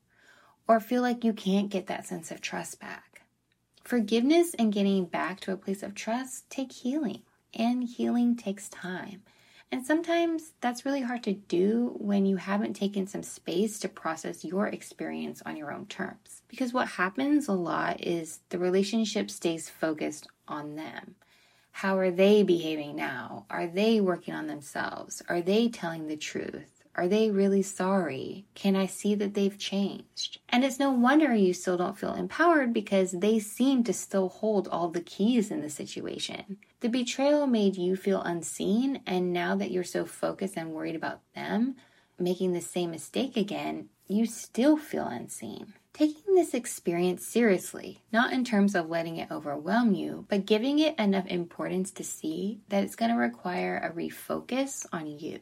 or 0.73 0.81
feel 0.81 1.03
like 1.03 1.23
you 1.23 1.35
can't 1.35 1.69
get 1.69 1.87
that 1.87 2.07
sense 2.07 2.31
of 2.31 2.41
trust 2.41 2.81
back. 2.81 3.21
Forgiveness 3.85 4.55
and 4.55 4.73
getting 4.73 5.05
back 5.05 5.39
to 5.39 5.53
a 5.53 5.57
place 5.59 5.83
of 5.83 5.95
trust 5.95 6.49
take 6.49 6.73
healing, 6.73 7.21
and 7.53 7.85
healing 7.85 8.35
takes 8.35 8.71
time. 8.71 9.21
And 9.71 9.85
sometimes 9.85 10.55
that's 10.63 10.87
really 10.87 11.03
hard 11.03 11.25
to 11.25 11.35
do 11.35 11.95
when 11.99 12.25
you 12.25 12.37
haven't 12.37 12.73
taken 12.73 13.07
some 13.07 13.23
space 13.23 13.81
to 13.81 13.89
process 13.91 14.47
your 14.47 14.67
experience 14.67 15.43
on 15.45 15.59
your 15.59 15.71
own 15.71 15.85
terms. 15.85 16.41
Because 16.49 16.73
what 16.73 16.89
happens 16.89 17.49
a 17.49 17.53
lot 17.53 18.03
is 18.03 18.41
the 18.49 18.59
relationship 18.59 19.31
stays 19.31 19.69
focused 19.69 20.27
on 20.49 20.77
them. 20.77 21.17
How 21.73 21.99
are 21.99 22.11
they 22.11 22.45
behaving 22.45 22.97
now? 22.97 23.45
Are 23.51 23.67
they 23.67 24.01
working 24.01 24.33
on 24.33 24.47
themselves? 24.47 25.23
Are 25.29 25.43
they 25.43 25.69
telling 25.69 26.07
the 26.07 26.17
truth? 26.17 26.82
Are 26.95 27.09
they 27.09 27.31
really 27.31 27.63
sorry? 27.63 28.45
Can 28.55 28.77
I 28.77 28.87
see 28.87 29.15
that 29.15 29.35
they've 29.35 29.59
changed? 29.59 30.39
And 30.49 30.65
it's 30.65 30.79
no 30.79 30.91
wonder 30.91 31.35
you 31.35 31.55
still 31.55 31.77
don't 31.77 31.99
feel 31.99 32.15
empowered 32.15 32.73
because 32.73 33.13
they 33.13 33.39
seem 33.39 33.83
to 33.85 33.93
still 33.93 34.29
hold 34.29 34.69
all 34.69 34.89
the 34.89 35.01
keys 35.01 35.51
in 35.51 35.63
the 35.63 35.71
situation. 35.71 36.59
The 36.81 36.89
betrayal 36.89 37.47
made 37.47 37.77
you 37.77 37.97
feel 37.97 38.21
unseen, 38.21 39.01
and 39.07 39.33
now 39.33 39.57
that 39.57 39.71
you're 39.71 39.85
so 39.85 40.05
focused 40.05 40.57
and 40.57 40.73
worried 40.73 40.97
about 40.97 41.21
them 41.35 41.77
making 42.19 42.53
the 42.53 42.61
same 42.61 42.91
mistake 42.91 43.37
again, 43.37 43.89
you 44.07 44.27
still 44.27 44.77
feel 44.77 45.07
unseen. 45.07 45.75
Taking 45.93 46.35
this 46.35 46.55
experience 46.55 47.27
seriously, 47.27 48.03
not 48.13 48.33
in 48.33 48.45
terms 48.45 48.75
of 48.75 48.89
letting 48.89 49.19
it 49.19 49.31
overwhelm 49.31 49.95
you, 49.95 50.25
but 50.29 50.47
giving 50.47 50.79
it 50.79 50.99
enough 50.99 51.27
importance 51.27 51.91
to 51.93 52.05
see 52.05 52.61
that 52.69 52.83
it's 52.83 52.97
going 52.97 53.11
to 53.11 53.17
require 53.17 53.79
a 53.79 53.95
refocus 53.95 54.87
on 54.93 55.07
you. 55.07 55.41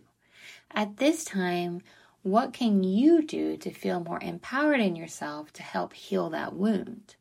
At 0.73 0.99
this 0.99 1.25
time, 1.25 1.83
what 2.23 2.53
can 2.53 2.85
you 2.85 3.23
do 3.23 3.57
to 3.57 3.71
feel 3.71 4.01
more 4.01 4.21
empowered 4.23 4.81
in 4.81 4.95
yourself 4.95 5.53
to 5.55 5.63
help 5.63 5.95
heal 5.95 6.31
that 6.31 6.55
wound? 6.55 7.17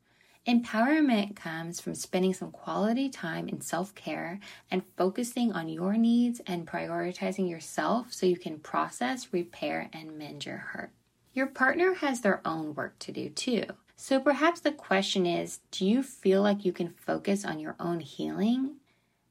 Empowerment 0.48 1.36
comes 1.36 1.80
from 1.80 1.96
spending 1.96 2.34
some 2.34 2.52
quality 2.52 3.10
time 3.10 3.50
in 3.50 3.62
self 3.62 3.94
care 3.96 4.40
and 4.70 4.84
focusing 4.98 5.52
on 5.52 5.68
your 5.68 5.94
needs 5.94 6.42
and 6.46 6.68
prioritizing 6.68 7.50
yourself 7.50 8.14
so 8.14 8.26
you 8.26 8.38
can 8.38 8.60
process, 8.60 9.34
repair, 9.34 9.90
and 9.94 10.18
mend 10.18 10.46
your 10.46 10.58
hurt. 10.58 10.92
Your 11.34 11.48
partner 11.48 11.94
has 11.96 12.22
their 12.22 12.42
own 12.46 12.76
work 12.76 13.00
to 13.00 13.12
do 13.12 13.30
too. 13.30 13.64
So 13.96 14.20
perhaps 14.20 14.60
the 14.60 14.72
question 14.72 15.26
is 15.26 15.60
do 15.72 15.86
you 15.86 16.04
feel 16.04 16.42
like 16.42 16.66
you 16.66 16.72
can 16.72 16.90
focus 16.90 17.46
on 17.46 17.60
your 17.60 17.76
own 17.80 18.00
healing 18.00 18.76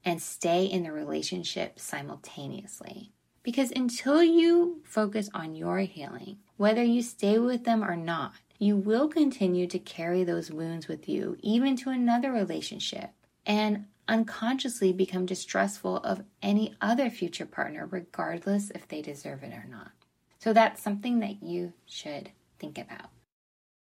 and 0.04 0.20
stay 0.20 0.64
in 0.64 0.82
the 0.82 0.92
relationship 0.92 1.78
simultaneously? 1.80 3.12
Because 3.48 3.70
until 3.70 4.22
you 4.22 4.82
focus 4.84 5.30
on 5.32 5.54
your 5.54 5.78
healing, 5.78 6.36
whether 6.58 6.82
you 6.82 7.00
stay 7.00 7.38
with 7.38 7.64
them 7.64 7.82
or 7.82 7.96
not, 7.96 8.34
you 8.58 8.76
will 8.76 9.08
continue 9.08 9.66
to 9.68 9.78
carry 9.78 10.22
those 10.22 10.50
wounds 10.50 10.86
with 10.86 11.08
you, 11.08 11.38
even 11.40 11.74
to 11.76 11.88
another 11.88 12.30
relationship, 12.30 13.08
and 13.46 13.86
unconsciously 14.06 14.92
become 14.92 15.24
distrustful 15.24 15.96
of 15.96 16.24
any 16.42 16.74
other 16.82 17.08
future 17.08 17.46
partner, 17.46 17.88
regardless 17.90 18.70
if 18.74 18.86
they 18.86 19.00
deserve 19.00 19.42
it 19.42 19.54
or 19.54 19.64
not. 19.66 19.92
So 20.40 20.52
that's 20.52 20.82
something 20.82 21.20
that 21.20 21.42
you 21.42 21.72
should 21.86 22.32
think 22.58 22.76
about. 22.76 23.08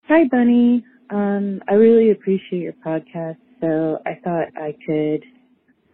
Hi, 0.09 0.25
Bunny. 0.29 0.83
Um, 1.09 1.61
I 1.69 1.75
really 1.75 2.11
appreciate 2.11 2.63
your 2.63 2.75
podcast, 2.85 3.37
so 3.61 3.99
I 4.05 4.19
thought 4.25 4.47
I 4.57 4.75
could 4.85 5.23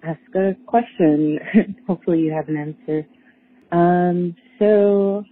ask 0.02 0.20
a 0.34 0.56
question. 0.66 1.38
Hopefully, 1.86 2.22
you 2.22 2.32
have 2.32 2.50
an 2.50 2.58
answer. 2.58 3.06
Um, 3.72 4.36
so 4.60 5.24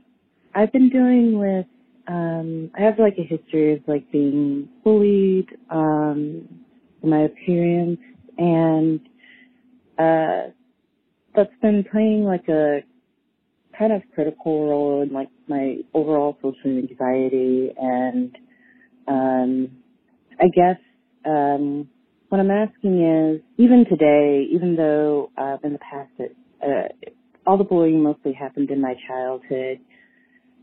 I've 0.55 0.73
been 0.73 0.89
dealing 0.89 1.39
with, 1.39 1.67
um, 2.07 2.71
I 2.77 2.83
have 2.83 2.99
like 2.99 3.17
a 3.19 3.23
history 3.23 3.75
of 3.75 3.81
like 3.87 4.11
being 4.11 4.69
bullied, 4.83 5.47
um, 5.71 6.47
my 7.03 7.21
appearance 7.23 7.99
and, 8.37 9.01
uh, 9.99 10.51
that's 11.35 11.51
been 11.61 11.85
playing 11.91 12.25
like 12.25 12.47
a 12.49 12.81
kind 13.77 13.93
of 13.93 14.03
critical 14.15 14.67
role 14.69 15.03
in 15.03 15.13
like 15.13 15.29
my 15.47 15.77
overall 15.93 16.37
social 16.41 16.77
anxiety 16.77 17.71
and, 17.77 18.37
um, 19.07 19.69
I 20.39 20.47
guess, 20.55 20.77
um, 21.25 21.89
what 22.29 22.39
I'm 22.41 22.51
asking 22.51 23.01
is, 23.03 23.41
even 23.57 23.85
today, 23.89 24.47
even 24.51 24.75
though, 24.75 25.31
uh, 25.37 25.57
in 25.63 25.73
the 25.73 25.79
past 25.79 26.11
it, 26.19 26.35
uh, 26.63 27.09
all 27.47 27.57
the 27.57 27.63
bullying 27.63 28.03
mostly 28.03 28.33
happened 28.33 28.69
in 28.69 28.81
my 28.81 28.93
childhood. 29.07 29.79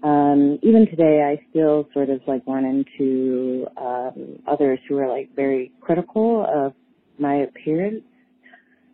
Um, 0.03 0.59
even 0.63 0.87
today, 0.91 1.23
I 1.25 1.43
still 1.51 1.89
sort 1.95 2.11
of 2.11 2.21
like 2.27 2.43
run 2.47 2.65
into 2.67 3.67
um, 3.79 4.39
others 4.47 4.79
who 4.87 4.99
are 4.99 5.09
like 5.09 5.35
very 5.35 5.73
critical 5.81 6.47
of 6.47 6.75
my 7.19 7.37
appearance, 7.37 8.05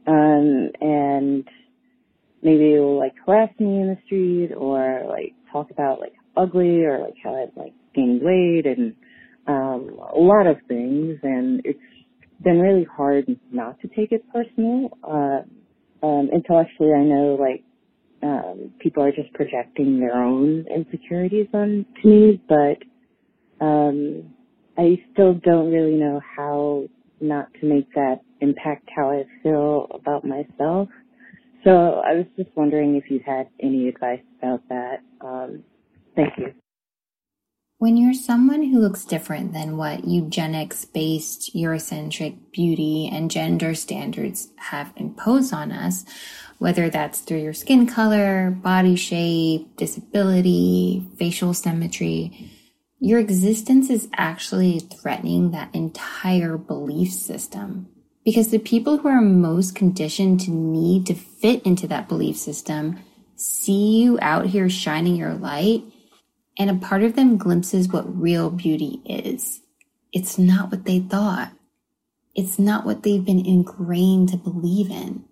um, 0.07 0.71
and 0.81 1.45
maybe 2.43 2.79
will 2.79 2.99
like 2.99 3.15
harass 3.27 3.51
me 3.59 3.81
in 3.81 3.89
the 3.89 3.99
street 4.07 4.53
or 4.57 5.05
like 5.09 5.35
talk 5.51 5.73
about 5.73 5.99
like 5.99 6.13
ugly 6.37 6.85
or 6.85 7.01
like 7.01 7.15
how 7.23 7.35
I've 7.35 7.57
like 7.57 7.75
gained 7.95 8.23
weight 8.23 8.67
and 8.67 8.95
um, 9.49 9.99
a 10.15 10.19
lot 10.19 10.47
of 10.47 10.59
things, 10.69 11.19
and 11.25 11.61
it's 11.65 11.81
been 12.45 12.61
really 12.61 12.85
hard 12.85 13.25
not 13.51 13.81
to 13.81 13.89
take 13.89 14.13
it 14.13 14.23
personal. 14.33 14.91
Uh, 15.03 16.07
um, 16.07 16.31
intellectually, 16.33 16.93
I 16.93 17.03
know 17.03 17.37
like 17.41 17.65
um, 18.23 18.73
people 18.81 19.03
are 19.03 19.13
just 19.13 19.33
projecting 19.35 20.01
their 20.01 20.17
own 20.17 20.67
insecurities 20.75 21.49
on 21.55 21.87
to 22.03 22.09
me, 22.09 22.43
but 22.49 22.79
um, 23.65 24.35
I 24.79 24.99
still 25.13 25.35
don't 25.35 25.73
really 25.73 25.97
know 25.97 26.21
how 26.37 26.85
not 27.21 27.49
to 27.61 27.67
make 27.67 27.93
that 27.95 28.21
impact 28.41 28.89
how 28.97 29.11
I 29.11 29.25
feel 29.43 29.89
about 29.95 30.25
myself. 30.25 30.89
So 31.65 31.71
I 32.07 32.15
was 32.15 32.27
just 32.37 32.51
wondering 32.57 32.97
if 32.97 33.11
you 33.11 33.21
had 33.27 33.49
any 33.63 33.89
advice 33.89 34.23
about 34.39 34.63
that. 34.71 34.97
Um, 35.21 35.65
thank 36.17 36.35
you. 36.39 36.55
When 37.81 37.97
you're 37.97 38.13
someone 38.13 38.63
who 38.63 38.79
looks 38.79 39.07
different 39.07 39.55
than 39.55 39.79
what 39.79 40.05
eugenics 40.07 40.85
based 40.85 41.55
Eurocentric 41.55 42.53
beauty 42.53 43.09
and 43.11 43.31
gender 43.31 43.75
standards 43.75 44.49
have 44.57 44.93
imposed 44.97 45.55
on 45.55 45.73
us, 45.73 46.05
whether 46.59 46.91
that's 46.91 47.21
through 47.21 47.39
your 47.39 47.55
skin 47.55 47.87
color, 47.87 48.51
body 48.51 48.97
shape, 48.97 49.79
disability, 49.79 51.09
facial 51.19 51.55
symmetry, 51.55 52.51
your 52.99 53.19
existence 53.19 53.89
is 53.89 54.11
actually 54.13 54.81
threatening 54.81 55.53
that 55.53 55.75
entire 55.75 56.59
belief 56.59 57.11
system. 57.11 57.89
Because 58.27 58.51
the 58.51 58.59
people 58.59 58.99
who 58.99 59.09
are 59.09 59.23
most 59.23 59.75
conditioned 59.75 60.41
to 60.41 60.51
need 60.51 61.07
to 61.07 61.15
fit 61.15 61.63
into 61.63 61.89
that 61.89 62.09
belief 62.09 62.37
system 62.37 62.99
see 63.37 64.03
you 64.03 64.19
out 64.21 64.45
here 64.45 64.69
shining 64.69 65.17
your 65.17 65.33
light 65.33 65.83
and 66.61 66.69
a 66.69 66.75
part 66.75 67.03
of 67.03 67.17
them 67.17 67.39
glimpses 67.39 67.89
what 67.89 68.21
real 68.21 68.51
beauty 68.51 69.01
is. 69.07 69.63
It's 70.13 70.37
not 70.37 70.71
what 70.71 70.85
they 70.85 70.99
thought. 70.99 71.53
It's 72.35 72.59
not 72.59 72.85
what 72.85 73.03
they've 73.03 73.25
been 73.25 73.47
ingrained 73.47 74.29
to 74.29 74.37
believe 74.37 74.91
in. 74.91 75.25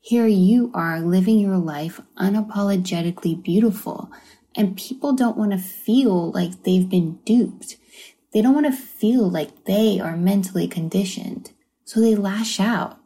Here 0.00 0.26
you 0.26 0.70
are 0.72 1.00
living 1.00 1.38
your 1.38 1.58
life 1.58 2.00
unapologetically 2.16 3.42
beautiful, 3.42 4.10
and 4.56 4.78
people 4.78 5.12
don't 5.12 5.36
want 5.36 5.52
to 5.52 5.58
feel 5.58 6.30
like 6.32 6.62
they've 6.62 6.88
been 6.88 7.18
duped. 7.26 7.76
They 8.32 8.40
don't 8.40 8.54
want 8.54 8.64
to 8.64 8.72
feel 8.72 9.30
like 9.30 9.66
they 9.66 10.00
are 10.00 10.16
mentally 10.16 10.66
conditioned, 10.66 11.50
so 11.84 12.00
they 12.00 12.14
lash 12.14 12.58
out. 12.58 12.98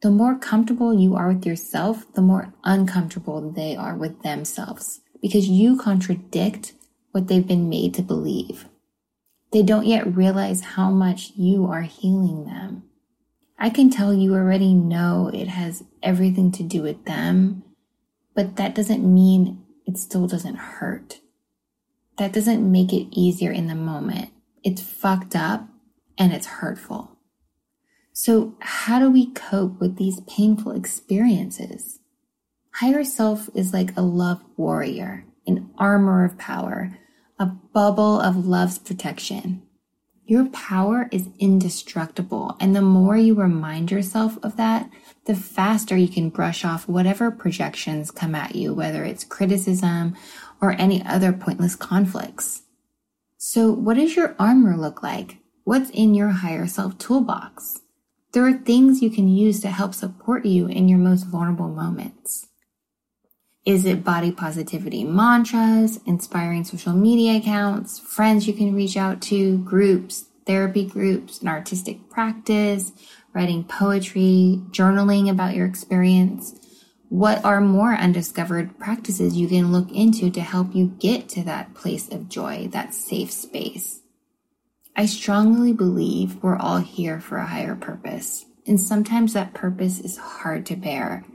The 0.00 0.12
more 0.12 0.38
comfortable 0.38 0.94
you 0.94 1.16
are 1.16 1.32
with 1.32 1.44
yourself, 1.44 2.04
the 2.14 2.22
more 2.22 2.54
uncomfortable 2.62 3.50
they 3.50 3.74
are 3.74 3.96
with 3.96 4.22
themselves 4.22 5.00
because 5.20 5.48
you 5.48 5.76
contradict 5.76 6.72
what 7.12 7.28
they've 7.28 7.46
been 7.46 7.68
made 7.68 7.94
to 7.94 8.02
believe. 8.02 8.66
They 9.52 9.62
don't 9.62 9.86
yet 9.86 10.16
realize 10.16 10.60
how 10.62 10.90
much 10.90 11.32
you 11.36 11.66
are 11.66 11.82
healing 11.82 12.44
them. 12.44 12.84
I 13.58 13.70
can 13.70 13.90
tell 13.90 14.14
you 14.14 14.34
already 14.34 14.74
know 14.74 15.30
it 15.32 15.48
has 15.48 15.84
everything 16.02 16.52
to 16.52 16.62
do 16.62 16.82
with 16.82 17.04
them, 17.04 17.62
but 18.34 18.56
that 18.56 18.74
doesn't 18.74 19.02
mean 19.04 19.64
it 19.86 19.98
still 19.98 20.26
doesn't 20.26 20.56
hurt. 20.56 21.20
that 22.18 22.32
doesn't 22.32 22.70
make 22.70 22.92
it 22.92 23.08
easier 23.12 23.50
in 23.50 23.66
the 23.66 23.74
moment. 23.74 24.30
It's 24.62 24.82
fucked 24.82 25.34
up 25.34 25.68
and 26.18 26.32
it's 26.34 26.46
hurtful. 26.46 27.16
So 28.12 28.56
how 28.60 28.98
do 28.98 29.10
we 29.10 29.32
cope 29.32 29.80
with 29.80 29.96
these 29.96 30.20
painful 30.28 30.72
experiences? 30.72 32.00
Higher 32.74 33.04
self 33.04 33.48
is 33.54 33.72
like 33.72 33.96
a 33.96 34.02
love 34.02 34.42
warrior, 34.58 35.24
an 35.46 35.70
armor 35.78 36.24
of 36.24 36.36
power, 36.36 36.98
a 37.40 37.46
bubble 37.46 38.20
of 38.20 38.46
love's 38.46 38.78
protection. 38.78 39.62
Your 40.26 40.46
power 40.50 41.08
is 41.10 41.30
indestructible. 41.38 42.54
And 42.60 42.76
the 42.76 42.82
more 42.82 43.16
you 43.16 43.34
remind 43.34 43.90
yourself 43.90 44.38
of 44.42 44.56
that, 44.58 44.90
the 45.24 45.34
faster 45.34 45.96
you 45.96 46.06
can 46.06 46.28
brush 46.28 46.64
off 46.66 46.86
whatever 46.86 47.30
projections 47.30 48.10
come 48.10 48.34
at 48.34 48.54
you, 48.54 48.74
whether 48.74 49.04
it's 49.04 49.24
criticism 49.24 50.14
or 50.60 50.72
any 50.72 51.02
other 51.04 51.32
pointless 51.32 51.74
conflicts. 51.74 52.62
So 53.38 53.72
what 53.72 53.94
does 53.94 54.14
your 54.14 54.36
armor 54.38 54.76
look 54.76 55.02
like? 55.02 55.38
What's 55.64 55.88
in 55.90 56.14
your 56.14 56.28
higher 56.28 56.66
self 56.66 56.98
toolbox? 56.98 57.80
There 58.32 58.46
are 58.46 58.52
things 58.52 59.02
you 59.02 59.10
can 59.10 59.28
use 59.28 59.60
to 59.60 59.68
help 59.68 59.94
support 59.94 60.44
you 60.44 60.66
in 60.66 60.88
your 60.88 60.98
most 60.98 61.24
vulnerable 61.24 61.68
moments. 61.68 62.49
Is 63.66 63.84
it 63.84 64.02
body 64.02 64.32
positivity 64.32 65.04
mantras, 65.04 66.00
inspiring 66.06 66.64
social 66.64 66.94
media 66.94 67.36
accounts, 67.36 67.98
friends 67.98 68.46
you 68.46 68.54
can 68.54 68.74
reach 68.74 68.96
out 68.96 69.20
to, 69.22 69.58
groups, 69.58 70.24
therapy 70.46 70.86
groups, 70.86 71.42
an 71.42 71.48
artistic 71.48 72.08
practice, 72.08 72.92
writing 73.34 73.64
poetry, 73.64 74.62
journaling 74.70 75.30
about 75.30 75.54
your 75.54 75.66
experience? 75.66 76.58
What 77.10 77.44
are 77.44 77.60
more 77.60 77.92
undiscovered 77.94 78.78
practices 78.78 79.36
you 79.36 79.46
can 79.46 79.72
look 79.72 79.92
into 79.92 80.30
to 80.30 80.40
help 80.40 80.74
you 80.74 80.96
get 80.98 81.28
to 81.30 81.42
that 81.44 81.74
place 81.74 82.08
of 82.08 82.30
joy, 82.30 82.68
that 82.72 82.94
safe 82.94 83.30
space? 83.30 84.00
I 84.96 85.04
strongly 85.04 85.74
believe 85.74 86.42
we're 86.42 86.56
all 86.56 86.78
here 86.78 87.20
for 87.20 87.36
a 87.36 87.46
higher 87.46 87.76
purpose, 87.76 88.46
and 88.66 88.80
sometimes 88.80 89.34
that 89.34 89.52
purpose 89.52 90.00
is 90.00 90.16
hard 90.16 90.64
to 90.66 90.76
bear 90.76 91.26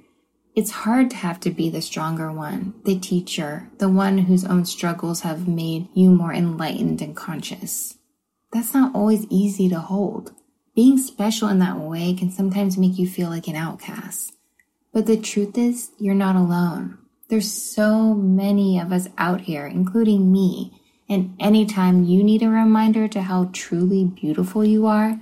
it's 0.56 0.72
hard 0.72 1.10
to 1.10 1.18
have 1.18 1.40
to 1.42 1.52
be 1.52 1.70
the 1.70 1.82
stronger 1.82 2.32
one, 2.32 2.74
the 2.86 2.98
teacher, 2.98 3.70
the 3.78 3.90
one 3.90 4.20
whose 4.20 4.46
own 4.46 4.64
struggles 4.64 5.22
have 5.22 5.50
made 5.50 5.90
you 5.94 6.10
more 6.10 6.34
enlightened 6.34 7.02
and 7.02 7.14
conscious. 7.14 7.98
That's 8.54 8.74
not 8.74 8.96
always 8.96 9.26
easy 9.30 9.68
to 9.68 9.80
hold. 9.80 10.34
Being 10.74 10.98
special 10.98 11.50
in 11.50 11.60
that 11.60 11.78
way 11.78 12.14
can 12.14 12.32
sometimes 12.32 12.78
make 12.78 12.98
you 12.98 13.08
feel 13.08 13.30
like 13.30 13.50
an 13.50 13.58
outcast. 13.58 14.34
But 14.94 15.08
the 15.08 15.18
truth 15.18 15.58
is, 15.58 15.92
you're 16.00 16.16
not 16.16 16.38
alone. 16.38 17.00
There's 17.28 17.52
so 17.52 18.14
many 18.14 18.80
of 18.80 18.94
us 18.94 19.10
out 19.18 19.42
here, 19.42 19.68
including 19.68 20.32
me. 20.32 20.82
And 21.10 21.36
anytime 21.38 22.06
you 22.06 22.24
need 22.24 22.44
a 22.44 22.50
reminder 22.50 23.10
to 23.10 23.24
how 23.24 23.50
truly 23.52 24.06
beautiful 24.06 24.64
you 24.64 24.86
are, 24.86 25.22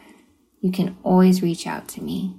you 0.62 0.72
can 0.72 0.96
always 1.04 1.42
reach 1.42 1.66
out 1.66 1.88
to 1.90 2.04
me. 2.04 2.36